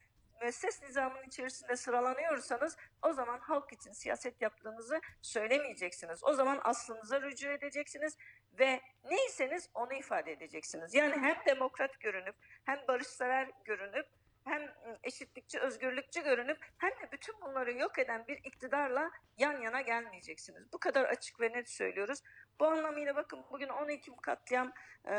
müesses 0.41 0.83
nizamın 0.83 1.23
içerisinde 1.23 1.75
sıralanıyorsanız 1.75 2.77
o 3.01 3.13
zaman 3.13 3.39
halk 3.39 3.73
için 3.73 3.91
siyaset 3.91 4.41
yaptığınızı 4.41 5.01
söylemeyeceksiniz. 5.21 6.23
O 6.23 6.33
zaman 6.33 6.61
aslınıza 6.63 7.21
rücu 7.21 7.49
edeceksiniz 7.49 8.17
ve 8.59 8.81
neyseniz 9.09 9.69
onu 9.73 9.93
ifade 9.93 10.31
edeceksiniz. 10.31 10.93
Yani 10.93 11.15
hem 11.15 11.35
demokrat 11.45 11.99
görünüp 11.99 12.35
hem 12.65 12.79
barışsever 12.87 13.51
görünüp 13.65 14.07
hem 14.47 14.73
eşitlikçi, 15.03 15.59
özgürlükçü 15.59 16.23
görünüp 16.23 16.57
hem 16.77 16.91
de 16.91 17.11
bütün 17.11 17.41
bunları 17.41 17.73
yok 17.73 17.99
eden 17.99 18.27
bir 18.27 18.37
iktidarla 18.37 19.11
yan 19.37 19.61
yana 19.61 19.81
gelmeyeceksiniz. 19.81 20.73
Bu 20.73 20.77
kadar 20.77 21.05
açık 21.05 21.41
ve 21.41 21.51
net 21.51 21.69
söylüyoruz. 21.69 22.19
Bu 22.59 22.65
anlamıyla 22.65 23.15
bakın 23.15 23.39
bugün 23.51 23.69
10 23.69 23.89
Ekim 23.89 24.17
katliam 24.17 24.73
e, 25.05 25.15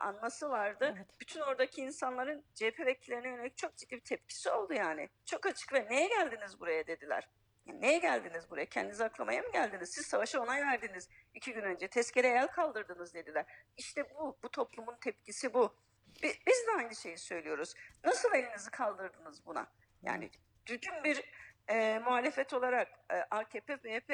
anması 0.00 0.50
vardı. 0.50 0.94
Evet. 0.96 1.06
Bütün 1.20 1.40
oradaki 1.40 1.80
insanların 1.80 2.44
CHP 2.54 2.80
vekillerine 2.86 3.28
yönelik 3.28 3.56
çok 3.56 3.76
ciddi 3.76 3.96
bir 3.96 4.00
tepkisi 4.00 4.50
oldu 4.50 4.74
yani. 4.74 5.08
Çok 5.24 5.46
açık 5.46 5.72
ve 5.72 5.86
neye 5.90 6.08
geldiniz 6.08 6.60
buraya 6.60 6.86
dediler. 6.86 7.28
Neye 7.66 7.98
geldiniz 7.98 8.50
buraya? 8.50 8.66
Kendinizi 8.66 9.04
aklamaya 9.04 9.42
mı 9.42 9.52
geldiniz? 9.52 9.90
Siz 9.90 10.06
savaşa 10.06 10.40
onay 10.40 10.62
verdiniz 10.62 11.08
iki 11.34 11.52
gün 11.52 11.62
önce. 11.62 11.88
Tezkereye 11.88 12.34
el 12.34 12.48
kaldırdınız 12.48 13.14
dediler. 13.14 13.46
İşte 13.76 14.14
bu, 14.14 14.38
bu 14.42 14.48
toplumun 14.48 14.96
tepkisi 15.00 15.54
bu. 15.54 15.74
Bi- 16.22 16.38
Biz 16.46 16.66
de 16.66 16.70
aynı 16.78 16.94
şeyi 16.96 17.18
söylüyoruz. 17.18 17.74
Nasıl 18.04 18.34
elinizi 18.34 18.70
kaldırdınız 18.70 19.46
buna? 19.46 19.66
Yani 20.02 20.30
bütün 20.68 21.04
bir 21.04 21.24
e, 21.68 21.98
muhalefet 21.98 22.52
olarak 22.52 22.88
e, 23.10 23.16
AKP, 23.16 23.76
MHP 23.76 24.10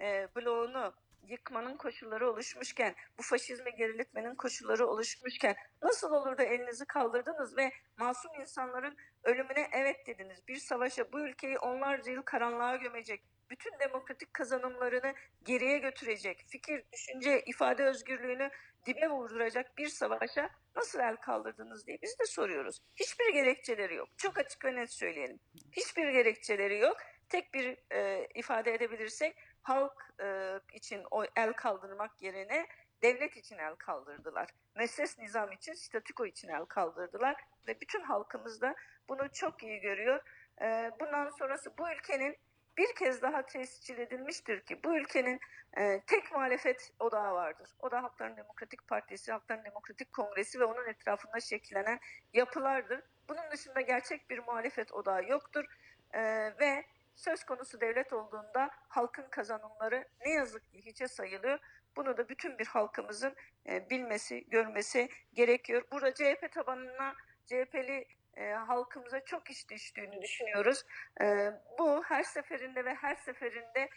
e, 0.00 0.28
bloğunu 0.36 0.94
yıkmanın 1.22 1.76
koşulları 1.76 2.30
oluşmuşken, 2.30 2.94
bu 3.18 3.22
faşizme 3.22 3.70
geriletmenin 3.70 4.34
koşulları 4.34 4.86
oluşmuşken 4.86 5.56
nasıl 5.82 6.12
olur 6.12 6.38
da 6.38 6.42
elinizi 6.42 6.84
kaldırdınız 6.86 7.56
ve 7.56 7.72
masum 7.96 8.40
insanların 8.40 8.96
ölümüne 9.24 9.68
evet 9.72 10.06
dediniz. 10.06 10.48
Bir 10.48 10.56
savaşa 10.56 11.12
bu 11.12 11.20
ülkeyi 11.20 11.58
onlarca 11.58 12.12
yıl 12.12 12.22
karanlığa 12.22 12.76
gömecek, 12.76 13.22
bütün 13.50 13.78
demokratik 13.78 14.34
kazanımlarını 14.34 15.14
geriye 15.42 15.78
götürecek, 15.78 16.44
fikir, 16.48 16.84
düşünce, 16.92 17.42
ifade 17.46 17.84
özgürlüğünü 17.84 18.50
dibe 18.86 19.08
vurduracak 19.08 19.78
bir 19.78 19.88
savaşa 19.88 20.50
nasıl 20.76 21.00
el 21.00 21.16
kaldırdınız 21.16 21.86
diye 21.86 21.98
biz 22.02 22.18
de 22.18 22.24
soruyoruz. 22.24 22.80
Hiçbir 22.96 23.32
gerekçeleri 23.32 23.94
yok. 23.94 24.08
Çok 24.16 24.38
açık 24.38 24.64
ve 24.64 24.76
net 24.76 24.92
söyleyelim. 24.92 25.40
Hiçbir 25.72 26.08
gerekçeleri 26.08 26.78
yok. 26.78 26.96
Tek 27.28 27.54
bir 27.54 27.76
e, 27.92 28.28
ifade 28.34 28.74
edebilirsek 28.74 29.36
halk 29.62 30.14
e, 30.22 30.58
için 30.74 31.04
o 31.10 31.24
el 31.36 31.52
kaldırmak 31.52 32.22
yerine 32.22 32.66
devlet 33.02 33.36
için 33.36 33.58
el 33.58 33.74
kaldırdılar. 33.74 34.48
Mesles 34.74 35.18
nizam 35.18 35.52
için, 35.52 35.72
statüko 35.72 36.26
için 36.26 36.48
el 36.48 36.64
kaldırdılar 36.64 37.36
ve 37.68 37.80
bütün 37.80 38.02
halkımız 38.02 38.60
da 38.60 38.74
bunu 39.08 39.32
çok 39.32 39.62
iyi 39.62 39.80
görüyor. 39.80 40.20
E, 40.60 40.90
bundan 41.00 41.30
sonrası 41.30 41.78
bu 41.78 41.90
ülkenin 41.90 42.36
bir 42.78 42.94
kez 42.94 43.22
daha 43.22 43.46
tescil 43.46 43.98
edilmiştir 43.98 44.60
ki 44.60 44.84
bu 44.84 44.96
ülkenin 44.96 45.40
e, 45.76 46.00
tek 46.06 46.32
muhalefet 46.32 46.92
odağı 46.98 47.34
vardır. 47.34 47.70
O 47.78 47.90
da 47.90 48.02
Halkların 48.02 48.36
Demokratik 48.36 48.88
Partisi, 48.88 49.32
Halkların 49.32 49.64
Demokratik 49.64 50.12
Kongresi 50.12 50.60
ve 50.60 50.64
onun 50.64 50.88
etrafında 50.88 51.40
şekillenen 51.40 52.00
yapılardır. 52.32 53.00
Bunun 53.28 53.50
dışında 53.52 53.80
gerçek 53.80 54.30
bir 54.30 54.38
muhalefet 54.38 54.92
odağı 54.92 55.24
yoktur 55.24 55.64
E, 56.12 56.20
ve 56.60 56.84
söz 57.16 57.44
konusu 57.44 57.80
devlet 57.80 58.12
olduğunda 58.12 58.70
halkın 58.88 59.28
kazanımları 59.30 60.08
ne 60.26 60.32
yazık 60.32 60.70
ki 60.72 60.86
hiçe 60.86 61.08
sayılıyor. 61.08 61.58
Bunu 61.96 62.16
da 62.16 62.28
bütün 62.28 62.58
bir 62.58 62.66
halkımızın 62.66 63.34
e, 63.68 63.90
bilmesi, 63.90 64.48
görmesi 64.48 65.08
gerekiyor. 65.32 65.82
Burada 65.92 66.14
CHP 66.14 66.52
tabanına, 66.52 67.14
CHP'li 67.46 68.04
e, 68.38 68.52
halkımıza 68.52 69.24
çok 69.24 69.50
iş 69.50 69.70
düştüğünü 69.70 70.22
düşünüyoruz. 70.22 70.84
E, 71.20 71.52
bu 71.78 72.02
her 72.04 72.22
seferinde 72.22 72.84
ve 72.84 72.94
her 72.94 73.14
seferinde 73.14 73.88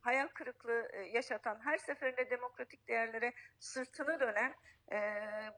hayal 0.00 0.28
kırıklığı 0.28 0.88
e, 0.92 1.00
yaşatan, 1.00 1.60
her 1.64 1.78
seferinde 1.78 2.30
demokratik 2.30 2.88
değerlere 2.88 3.32
sırtını 3.58 4.20
dönen 4.20 4.54
e, 4.92 4.98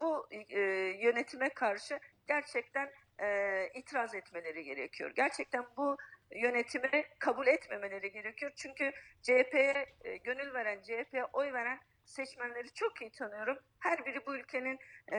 bu 0.00 0.26
e, 0.30 0.60
yönetime 1.02 1.48
karşı 1.48 1.98
gerçekten 2.28 2.90
e, 3.20 3.68
itiraz 3.74 4.14
etmeleri 4.14 4.64
gerekiyor. 4.64 5.12
Gerçekten 5.16 5.64
bu 5.76 5.96
yönetimi 6.34 7.04
kabul 7.18 7.46
etmemeleri 7.46 8.12
gerekiyor. 8.12 8.52
Çünkü 8.56 8.92
CHP'ye 9.22 9.86
e, 10.04 10.16
gönül 10.16 10.54
veren, 10.54 10.82
CHP'ye 10.82 11.24
oy 11.24 11.52
veren 11.52 11.80
seçmenleri 12.08 12.72
çok 12.74 13.00
iyi 13.00 13.10
tanıyorum. 13.10 13.58
Her 13.80 14.06
biri 14.06 14.26
bu 14.26 14.36
ülkenin 14.36 14.78
e, 15.12 15.18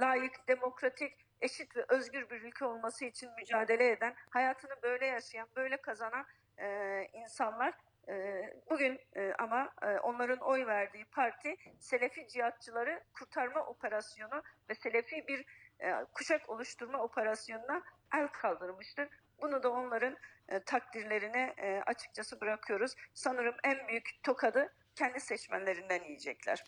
layık, 0.00 0.48
demokratik, 0.48 1.12
eşit 1.40 1.76
ve 1.76 1.84
özgür 1.88 2.30
bir 2.30 2.42
ülke 2.42 2.64
olması 2.64 3.04
için 3.04 3.30
mücadele 3.38 3.90
eden, 3.90 4.14
hayatını 4.30 4.82
böyle 4.82 5.06
yaşayan, 5.06 5.48
böyle 5.56 5.76
kazanan 5.76 6.26
e, 6.58 6.66
insanlar. 7.12 7.74
E, 8.08 8.42
bugün 8.70 9.00
e, 9.16 9.32
ama 9.38 9.72
e, 9.82 9.86
onların 9.86 10.38
oy 10.38 10.66
verdiği 10.66 11.04
parti 11.04 11.56
Selefi 11.78 12.28
cihatçıları 12.28 13.00
kurtarma 13.12 13.66
operasyonu 13.66 14.42
ve 14.70 14.74
Selefi 14.74 15.28
bir 15.28 15.44
e, 15.80 16.04
kuşak 16.14 16.50
oluşturma 16.50 16.98
operasyonuna 16.98 17.82
el 18.14 18.28
kaldırmıştır. 18.28 19.08
Bunu 19.42 19.62
da 19.62 19.70
onların 19.70 20.16
e, 20.48 20.60
takdirlerine 20.60 21.54
e, 21.58 21.82
açıkçası 21.86 22.40
bırakıyoruz. 22.40 22.94
Sanırım 23.14 23.54
en 23.64 23.88
büyük 23.88 24.10
tokadı 24.22 24.72
kendi 24.98 25.20
seçmenlerinden 25.20 26.04
yiyecekler. 26.04 26.64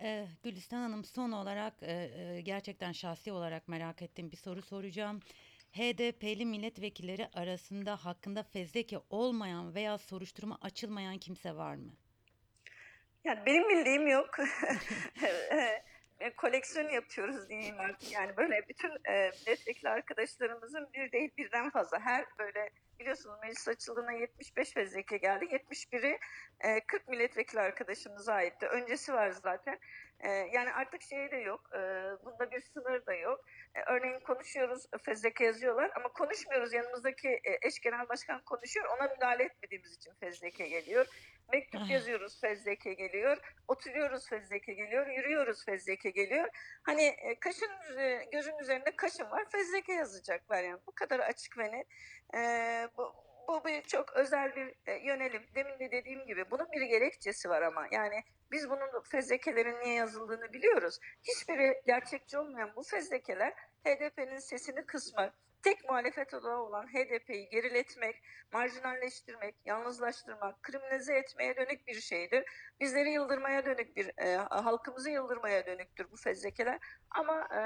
Ee, 0.00 0.26
Gülistan 0.42 0.78
Hanım 0.78 1.04
son 1.04 1.32
olarak 1.32 1.74
e, 1.82 1.92
e, 1.92 2.40
gerçekten 2.40 2.92
şahsi 2.92 3.32
olarak 3.32 3.68
merak 3.68 4.02
ettiğim 4.02 4.32
bir 4.32 4.36
soru 4.36 4.62
soracağım. 4.62 5.20
HDP'li 5.72 6.46
milletvekilleri 6.46 7.28
arasında 7.34 7.96
hakkında 7.96 8.42
fezleke 8.42 8.98
olmayan 9.10 9.74
veya 9.74 9.98
soruşturma 9.98 10.58
açılmayan 10.62 11.18
kimse 11.18 11.56
var 11.56 11.74
mı? 11.74 11.92
Yani 13.24 13.46
benim 13.46 13.68
bildiğim 13.68 14.06
yok. 14.06 14.36
E, 16.22 16.30
koleksiyon 16.30 16.88
yapıyoruz 16.88 17.48
diyeyim 17.48 17.80
artık. 17.80 18.12
Yani 18.12 18.36
böyle 18.36 18.68
bütün 18.68 18.88
e, 18.88 19.30
milletvekili 19.30 19.88
arkadaşlarımızın 19.88 20.88
bir 20.94 21.12
değil 21.12 21.30
birden 21.38 21.70
fazla. 21.70 22.00
Her 22.00 22.24
böyle 22.38 22.70
biliyorsunuz 23.02 23.36
meclis 23.42 23.68
açıldığında 23.68 24.12
75 24.12 24.72
fezleke 24.72 25.16
geldi. 25.16 25.44
71'i 25.44 26.18
e, 26.60 26.80
40 26.86 27.08
milletvekili 27.08 27.60
arkadaşımıza 27.60 28.32
aitti. 28.32 28.66
Öncesi 28.66 29.12
var 29.12 29.30
zaten. 29.30 29.78
E, 30.22 30.30
yani 30.30 30.72
artık 30.72 31.02
şey 31.02 31.30
de 31.30 31.36
yok. 31.36 31.70
E, 31.74 31.80
bunda 32.24 32.50
bir 32.50 32.60
sınır 32.60 33.06
da 33.06 33.14
yok. 33.14 33.40
E, 33.74 33.80
örneğin 33.80 34.20
konuşuyoruz 34.20 34.86
fezleke 35.02 35.44
yazıyorlar 35.44 35.90
ama 35.96 36.08
konuşmuyoruz. 36.08 36.72
Yanımızdaki 36.72 37.28
e, 37.28 37.58
eş 37.66 37.80
genel 37.80 38.08
başkan 38.08 38.44
konuşuyor. 38.44 38.86
Ona 38.96 39.08
müdahale 39.08 39.44
etmediğimiz 39.44 39.96
için 39.96 40.12
fezleke 40.20 40.68
geliyor. 40.68 41.06
Mektup 41.52 41.90
yazıyoruz 41.90 42.40
fezleke 42.40 42.94
geliyor. 42.94 43.38
Oturuyoruz 43.68 44.28
fezleke 44.28 44.72
geliyor. 44.72 45.06
Yürüyoruz 45.06 45.64
fezleke 45.64 46.10
geliyor. 46.10 46.48
Hani 46.82 47.02
e, 47.02 47.40
kaşın 47.40 47.70
gözün 48.32 48.58
üzerinde 48.58 48.96
kaşın 48.96 49.30
var 49.30 49.44
fezleke 49.52 49.92
yazacaklar 49.92 50.62
yani. 50.62 50.80
Bu 50.86 50.92
kadar 50.94 51.20
açık 51.20 51.58
ve 51.58 51.72
net. 51.72 51.86
E, 52.34 52.38
bu, 52.96 53.14
bu 53.52 53.64
bir 53.64 53.82
çok 53.82 54.12
özel 54.12 54.56
bir 54.56 54.74
e, 54.86 54.94
yönelim. 54.94 55.42
Demin 55.54 55.78
de 55.78 55.92
dediğim 55.92 56.26
gibi 56.26 56.50
bunun 56.50 56.72
bir 56.72 56.82
gerekçesi 56.82 57.48
var 57.48 57.62
ama 57.62 57.86
yani 57.92 58.24
biz 58.50 58.70
bunun 58.70 59.02
fezlekelerin 59.10 59.80
niye 59.80 59.94
yazıldığını 59.94 60.52
biliyoruz. 60.52 60.98
Hiçbiri 61.22 61.82
gerçekçi 61.86 62.38
olmayan 62.38 62.70
bu 62.76 62.82
fezlekeler 62.82 63.52
HDP'nin 63.84 64.38
sesini 64.38 64.86
kısmak, 64.86 65.34
tek 65.62 65.88
muhalefet 65.88 66.34
odağı 66.34 66.58
olan 66.58 66.86
HDP'yi 66.86 67.48
geriletmek, 67.48 68.22
marjinalleştirmek, 68.52 69.54
yalnızlaştırmak, 69.64 70.62
kriminalize 70.62 71.14
etmeye 71.14 71.56
dönük 71.56 71.86
bir 71.86 72.00
şeydir. 72.00 72.44
Bizleri 72.80 73.10
yıldırmaya 73.10 73.64
dönük 73.64 73.96
bir, 73.96 74.10
e, 74.18 74.36
halkımızı 74.36 75.10
yıldırmaya 75.10 75.66
dönüktür 75.66 76.10
bu 76.12 76.16
fezlekeler. 76.16 76.80
Ama 77.10 77.48
e, 77.50 77.60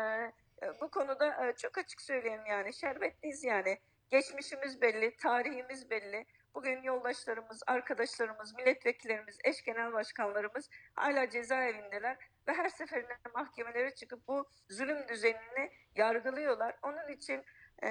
e, 0.66 0.80
bu 0.80 0.90
konuda 0.90 1.48
e, 1.48 1.52
çok 1.56 1.78
açık 1.78 2.00
söyleyeyim 2.00 2.46
yani 2.48 2.74
şerbetliyiz 2.74 3.44
yani. 3.44 3.78
Geçmişimiz 4.10 4.80
belli, 4.80 5.16
tarihimiz 5.16 5.90
belli. 5.90 6.26
Bugün 6.54 6.82
yoldaşlarımız, 6.82 7.62
arkadaşlarımız, 7.66 8.54
milletvekillerimiz, 8.54 9.38
eş 9.44 9.62
genel 9.62 9.92
başkanlarımız 9.92 10.68
hala 10.94 11.30
cezaevindeler 11.30 12.16
ve 12.48 12.52
her 12.52 12.68
seferinde 12.68 13.16
mahkemelere 13.34 13.94
çıkıp 13.94 14.28
bu 14.28 14.46
zulüm 14.70 15.08
düzenini 15.08 15.70
yargılıyorlar. 15.96 16.76
Onun 16.82 17.08
için 17.08 17.44
e, 17.82 17.88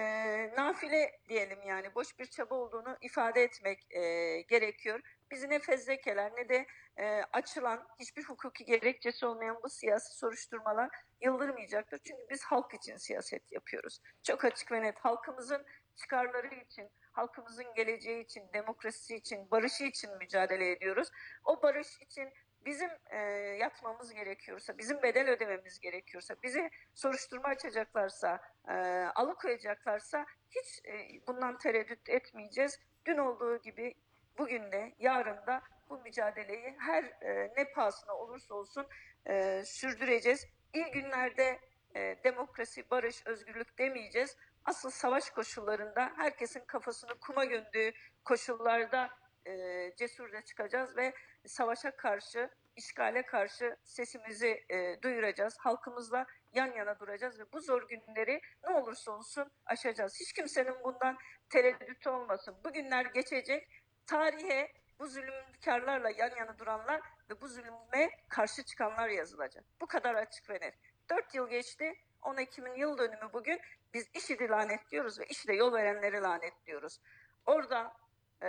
nafile 0.56 1.12
diyelim 1.30 1.60
yani 1.66 1.96
boş 1.96 2.20
bir 2.20 2.26
çaba 2.26 2.56
olduğunu 2.56 2.98
ifade 3.02 3.44
etmek 3.44 3.96
e, 3.96 4.02
gerekiyor. 4.42 5.00
Bizi 5.32 5.50
ne 5.50 5.60
fezlekeler 5.60 6.32
ne 6.36 6.50
de 6.50 6.66
e, 6.98 7.24
açılan 7.34 7.88
hiçbir 8.00 8.24
hukuki 8.24 8.66
gerekçesi 8.66 9.26
olmayan 9.26 9.60
bu 9.64 9.70
siyasi 9.70 10.18
soruşturmalar 10.18 10.90
yıldırmayacaktır. 11.22 12.00
Çünkü 12.08 12.22
biz 12.30 12.44
halk 12.44 12.74
için 12.74 12.98
siyaset 12.98 13.52
yapıyoruz. 13.52 14.00
Çok 14.24 14.46
açık 14.46 14.72
ve 14.72 14.82
net 14.82 14.98
halkımızın 15.00 15.66
çıkarları 15.96 16.56
için, 16.56 16.90
halkımızın 17.12 17.74
geleceği 17.76 18.24
için, 18.24 18.44
demokrasisi 18.54 19.16
için, 19.16 19.52
barışı 19.52 19.84
için 19.84 20.18
mücadele 20.18 20.72
ediyoruz. 20.72 21.12
O 21.46 21.62
barış 21.62 22.02
için 22.02 22.30
bizim 22.66 22.90
e, 23.10 23.18
yatmamız 23.60 24.14
gerekiyorsa, 24.14 24.78
bizim 24.78 25.04
bedel 25.04 25.30
ödememiz 25.30 25.80
gerekiyorsa, 25.80 26.36
bizi 26.44 26.70
soruşturma 26.94 27.48
açacaklarsa, 27.48 28.40
e, 28.68 28.74
alıkoyacaklarsa 29.16 30.26
hiç 30.50 30.86
e, 30.86 31.28
bundan 31.28 31.58
tereddüt 31.58 32.10
etmeyeceğiz. 32.10 32.80
Dün 33.06 33.18
olduğu 33.18 33.62
gibi 33.62 33.94
bugün 34.38 34.72
de, 34.72 34.94
yarın 35.00 35.48
da 35.48 35.62
bu 35.90 36.00
mücadeleyi 36.02 36.76
her 36.80 37.04
e, 37.04 37.54
ne 37.58 37.72
pahasına 37.72 38.14
olursa 38.14 38.56
olsun 38.56 38.88
e, 39.28 39.64
sürdüreceğiz. 39.66 40.48
İyi 40.74 40.92
günlerde 40.92 41.60
e, 41.96 42.16
demokrasi, 42.24 42.90
barış, 42.90 43.28
özgürlük 43.28 43.78
demeyeceğiz. 43.78 44.38
Asıl 44.66 44.90
savaş 44.90 45.30
koşullarında 45.30 46.12
herkesin 46.16 46.66
kafasını 46.68 47.16
kuma 47.16 47.46
gömdüğü 47.46 47.94
koşullarda 48.24 49.10
e, 49.48 49.52
cesurca 49.98 50.42
çıkacağız 50.42 50.98
ve 50.98 51.14
savaşa 51.46 51.96
karşı, 51.96 52.50
işgale 52.76 53.26
karşı 53.26 53.78
sesimizi 53.84 54.66
e, 54.70 55.02
duyuracağız. 55.02 55.58
Halkımızla 55.58 56.26
yan 56.54 56.72
yana 56.72 57.00
duracağız 57.00 57.40
ve 57.40 57.44
bu 57.54 57.62
zor 57.62 57.88
günleri 57.88 58.42
ne 58.68 58.74
olursa 58.74 59.12
olsun 59.12 59.52
aşacağız. 59.66 60.20
Hiç 60.20 60.34
kimsenin 60.34 60.84
bundan 60.84 61.18
tereddütü 61.50 62.10
olmasın. 62.10 62.56
Bu 62.66 62.74
günler 62.74 63.06
geçecek. 63.06 63.70
Tarihe 64.08 64.72
bu 65.00 65.08
zulümkarlarla 65.08 66.10
yan 66.10 66.36
yana 66.36 66.60
duranlar 66.60 67.02
ve 67.30 67.42
bu 67.42 67.48
zulüme 67.48 68.10
karşı 68.30 68.64
çıkanlar 68.64 69.10
yazılacak. 69.10 69.64
Bu 69.82 69.88
kadar 69.88 70.16
açık 70.16 70.50
ve 70.50 70.54
net. 70.54 70.76
Dört 71.10 71.36
yıl 71.36 71.50
geçti. 71.50 71.94
10 72.26 72.38
Ekim'in 72.38 72.76
yıl 72.76 72.98
dönümü 72.98 73.34
bugün. 73.34 73.60
Biz 73.94 74.10
IŞİD'i 74.14 74.50
lanetliyoruz 74.50 75.20
ve 75.20 75.26
IŞİD'e 75.26 75.54
yol 75.54 75.74
verenleri 75.74 76.22
lanetliyoruz. 76.22 77.00
Orada 77.46 77.94
e, 78.42 78.48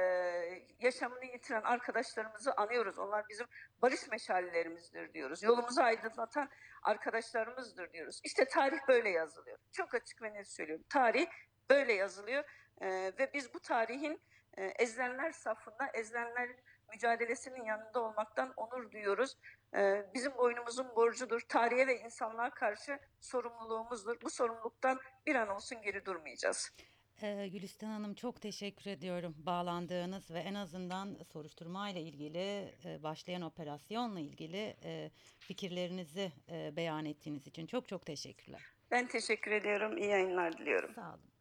yaşamını 0.80 1.24
yitiren 1.24 1.62
arkadaşlarımızı 1.62 2.52
anıyoruz. 2.52 2.98
Onlar 2.98 3.28
bizim 3.28 3.46
barış 3.82 4.08
meşalelerimizdir 4.08 5.12
diyoruz. 5.12 5.42
Yolumuzu 5.42 5.80
aydınlatan 5.80 6.48
arkadaşlarımızdır 6.82 7.92
diyoruz. 7.92 8.20
İşte 8.24 8.44
tarih 8.44 8.78
böyle 8.88 9.10
yazılıyor. 9.10 9.58
Çok 9.72 9.94
açık 9.94 10.22
ve 10.22 10.32
net 10.32 10.48
söylüyorum. 10.48 10.84
Tarih 10.88 11.26
böyle 11.70 11.92
yazılıyor 11.92 12.44
E, 12.80 13.12
ve 13.18 13.30
biz 13.34 13.54
bu 13.54 13.60
tarihin 13.60 14.20
e, 14.56 14.64
ezilenler 14.64 15.32
safında, 15.32 15.90
ezilenlerin 15.94 16.56
mücadelesinin 16.92 17.64
yanında 17.64 18.00
olmaktan 18.00 18.52
onur 18.56 18.90
duyuyoruz. 18.90 19.36
E, 19.76 20.06
bizim 20.14 20.36
boynumuzun 20.38 20.96
borcudur. 20.96 21.40
Tarihe 21.40 21.86
ve 21.86 21.98
insanlığa 22.00 22.50
karşı 22.50 22.98
sorumluluğumuzdur. 23.20 24.20
Bu 24.22 24.30
sorumluluktan 24.30 25.00
bir 25.26 25.34
an 25.34 25.48
olsun 25.48 25.82
geri 25.82 26.06
durmayacağız. 26.06 26.70
Ee, 27.22 27.48
Gülistan 27.48 27.86
Hanım 27.88 28.14
çok 28.14 28.40
teşekkür 28.40 28.90
ediyorum 28.90 29.34
bağlandığınız 29.38 30.30
ve 30.30 30.38
en 30.38 30.54
azından 30.54 31.18
soruşturma 31.32 31.90
ile 31.90 32.00
ilgili 32.00 32.74
e, 32.84 33.02
başlayan 33.02 33.42
operasyonla 33.42 34.20
ilgili 34.20 34.76
e, 34.84 35.10
fikirlerinizi 35.38 36.32
e, 36.50 36.76
beyan 36.76 37.04
ettiğiniz 37.04 37.46
için 37.46 37.66
çok 37.66 37.88
çok 37.88 38.06
teşekkürler. 38.06 38.60
Ben 38.90 39.06
teşekkür 39.06 39.50
ediyorum. 39.50 39.98
İyi 39.98 40.10
yayınlar 40.10 40.58
diliyorum. 40.58 40.94
Sağ 40.94 41.08
olun. 41.08 41.35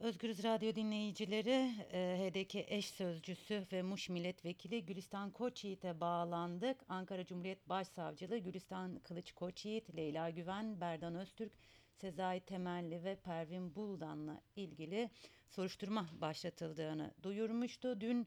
Özgürüz 0.00 0.44
Radyo 0.44 0.74
dinleyicileri, 0.74 1.74
e, 1.92 2.18
HDK 2.18 2.54
eş 2.54 2.90
sözcüsü 2.90 3.66
ve 3.72 3.82
Muş 3.82 4.08
Milletvekili 4.08 4.86
Gülistan 4.86 5.30
Koçyiğit'e 5.30 6.00
bağlandık. 6.00 6.76
Ankara 6.88 7.26
Cumhuriyet 7.26 7.68
Başsavcılığı 7.68 8.38
Gülistan 8.38 8.98
Kılıç 8.98 9.32
Koçyiğit, 9.32 9.96
Leyla 9.96 10.30
Güven, 10.30 10.80
Berdan 10.80 11.14
Öztürk, 11.14 11.52
Sezai 11.94 12.40
Temelli 12.40 13.04
ve 13.04 13.16
Pervin 13.16 13.74
Buldan'la 13.74 14.40
ilgili 14.56 15.10
soruşturma 15.48 16.06
başlatıldığını 16.20 17.14
duyurmuştu. 17.22 18.00
Dün 18.00 18.26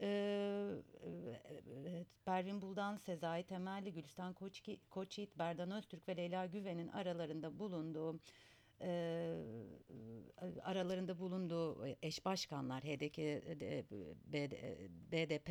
e, 0.00 0.08
e, 1.84 2.04
Pervin 2.24 2.62
Buldan, 2.62 2.96
Sezai 2.96 3.42
Temelli, 3.42 3.92
Gülistan 3.92 4.34
Koçyiğit, 4.90 5.38
Berdan 5.38 5.70
Öztürk 5.70 6.08
ve 6.08 6.16
Leyla 6.16 6.46
Güven'in 6.46 6.88
aralarında 6.88 7.58
bulunduğu 7.58 8.20
e, 8.80 9.34
aralarında 10.62 11.18
bulunduğu 11.18 11.86
eş 12.02 12.24
başkanlar 12.24 12.84
HDP, 12.84 13.18
e, 13.18 13.84
BDP 15.12 15.50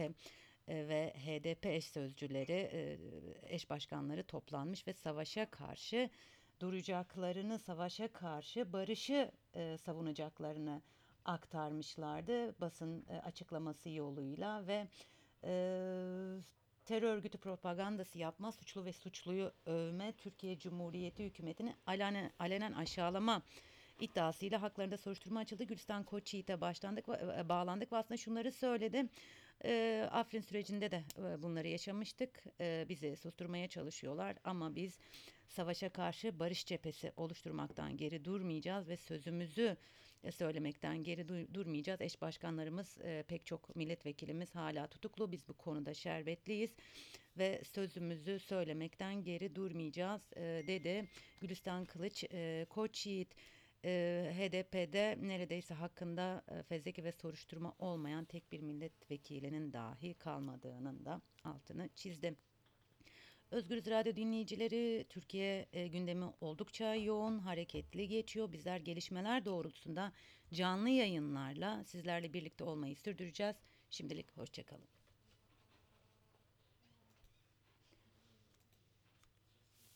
ve 0.68 1.14
HDP 1.16 1.66
eş 1.66 1.86
sözcüleri, 1.86 2.72
eş 3.44 3.70
başkanları 3.70 4.24
toplanmış 4.24 4.88
ve 4.88 4.94
savaşa 4.94 5.50
karşı 5.52 6.10
duracaklarını, 6.60 7.60
savaşa 7.60 8.08
karşı 8.08 8.74
barışı 8.74 9.32
e, 9.54 9.78
savunacaklarını 9.78 10.82
aktarmışlardı 11.26 12.62
basın 12.62 13.06
açıklaması 13.24 13.90
yoluyla 13.90 14.68
ve 14.68 14.88
e, 15.44 15.52
terör 16.88 17.16
örgütü 17.16 17.38
propagandası 17.38 18.18
yapma, 18.18 18.52
suçlu 18.52 18.86
ve 18.86 18.94
suçluyu 18.94 19.52
övme, 19.66 20.14
Türkiye 20.18 20.60
Cumhuriyeti 20.60 21.26
hükümetini 21.26 21.76
alenen, 21.86 22.32
alenen 22.40 22.74
aşağılama 22.74 23.42
iddiasıyla 24.00 24.62
haklarında 24.62 24.98
soruşturma 24.98 25.40
açıldı. 25.40 25.64
Gülistan 25.64 26.04
Koçyiğit'e 26.04 26.62
başlandık, 26.62 27.10
e, 27.10 27.50
bağlandık 27.50 27.92
ve 27.92 27.98
aslında 27.98 28.18
şunları 28.18 28.52
söyledi. 28.52 29.06
E, 29.66 30.08
Afrin 30.12 30.42
sürecinde 30.42 30.92
de 30.92 31.04
e, 31.18 31.42
bunları 31.42 31.68
yaşamıştık. 31.68 32.44
E, 32.60 32.86
bizi 32.90 33.16
susturmaya 33.16 33.68
çalışıyorlar 33.68 34.36
ama 34.44 34.76
biz 34.76 35.00
savaşa 35.48 35.90
karşı 35.90 36.40
barış 36.40 36.66
cephesi 36.66 37.12
oluşturmaktan 37.18 37.98
geri 37.98 38.26
durmayacağız 38.26 38.90
ve 38.90 38.98
sözümüzü 38.98 39.78
söylemekten 40.32 41.04
geri 41.04 41.22
du- 41.22 41.54
durmayacağız. 41.54 42.02
Eş 42.02 42.22
başkanlarımız 42.22 42.98
e, 43.04 43.24
pek 43.28 43.46
çok 43.46 43.76
milletvekilimiz 43.76 44.56
hala 44.56 44.88
tutuklu. 44.88 45.32
Biz 45.32 45.48
bu 45.48 45.54
konuda 45.54 45.94
şerbetliyiz 45.94 46.72
ve 47.38 47.62
sözümüzü 47.64 48.40
söylemekten 48.40 49.24
geri 49.24 49.56
durmayacağız 49.56 50.22
e, 50.36 50.42
dedi. 50.68 51.08
Gülistan 51.42 51.86
Kılıç, 51.86 52.24
e, 52.34 52.66
Koç 52.70 53.08
Yiğit, 53.08 53.36
e, 53.86 54.32
HDP'de 54.38 55.18
neredeyse 55.22 55.74
hakkında 55.74 56.44
e, 56.52 56.64
fezleke 56.64 57.04
ve 57.04 57.12
soruşturma 57.12 57.76
olmayan 57.80 58.26
tek 58.26 58.52
bir 58.52 58.62
milletvekilinin 58.62 59.74
dahi 59.74 60.14
kalmadığının 60.14 61.06
da 61.06 61.22
altını 61.44 61.90
çizdi. 61.96 62.36
Özgürüz 63.52 63.88
Radyo 63.88 64.16
dinleyicileri 64.16 65.06
Türkiye 65.10 65.66
e, 65.74 65.88
gündemi 65.88 66.26
oldukça 66.42 66.96
yoğun, 66.96 67.40
hareketli 67.40 68.08
geçiyor. 68.08 68.52
Bizler 68.52 68.78
gelişmeler 68.80 69.46
doğrultusunda 69.46 70.14
canlı 70.54 70.90
yayınlarla 70.90 71.84
sizlerle 71.84 72.34
birlikte 72.34 72.64
olmayı 72.64 72.96
sürdüreceğiz. 72.96 73.56
Şimdilik 73.90 74.38
hoşçakalın. 74.38 74.97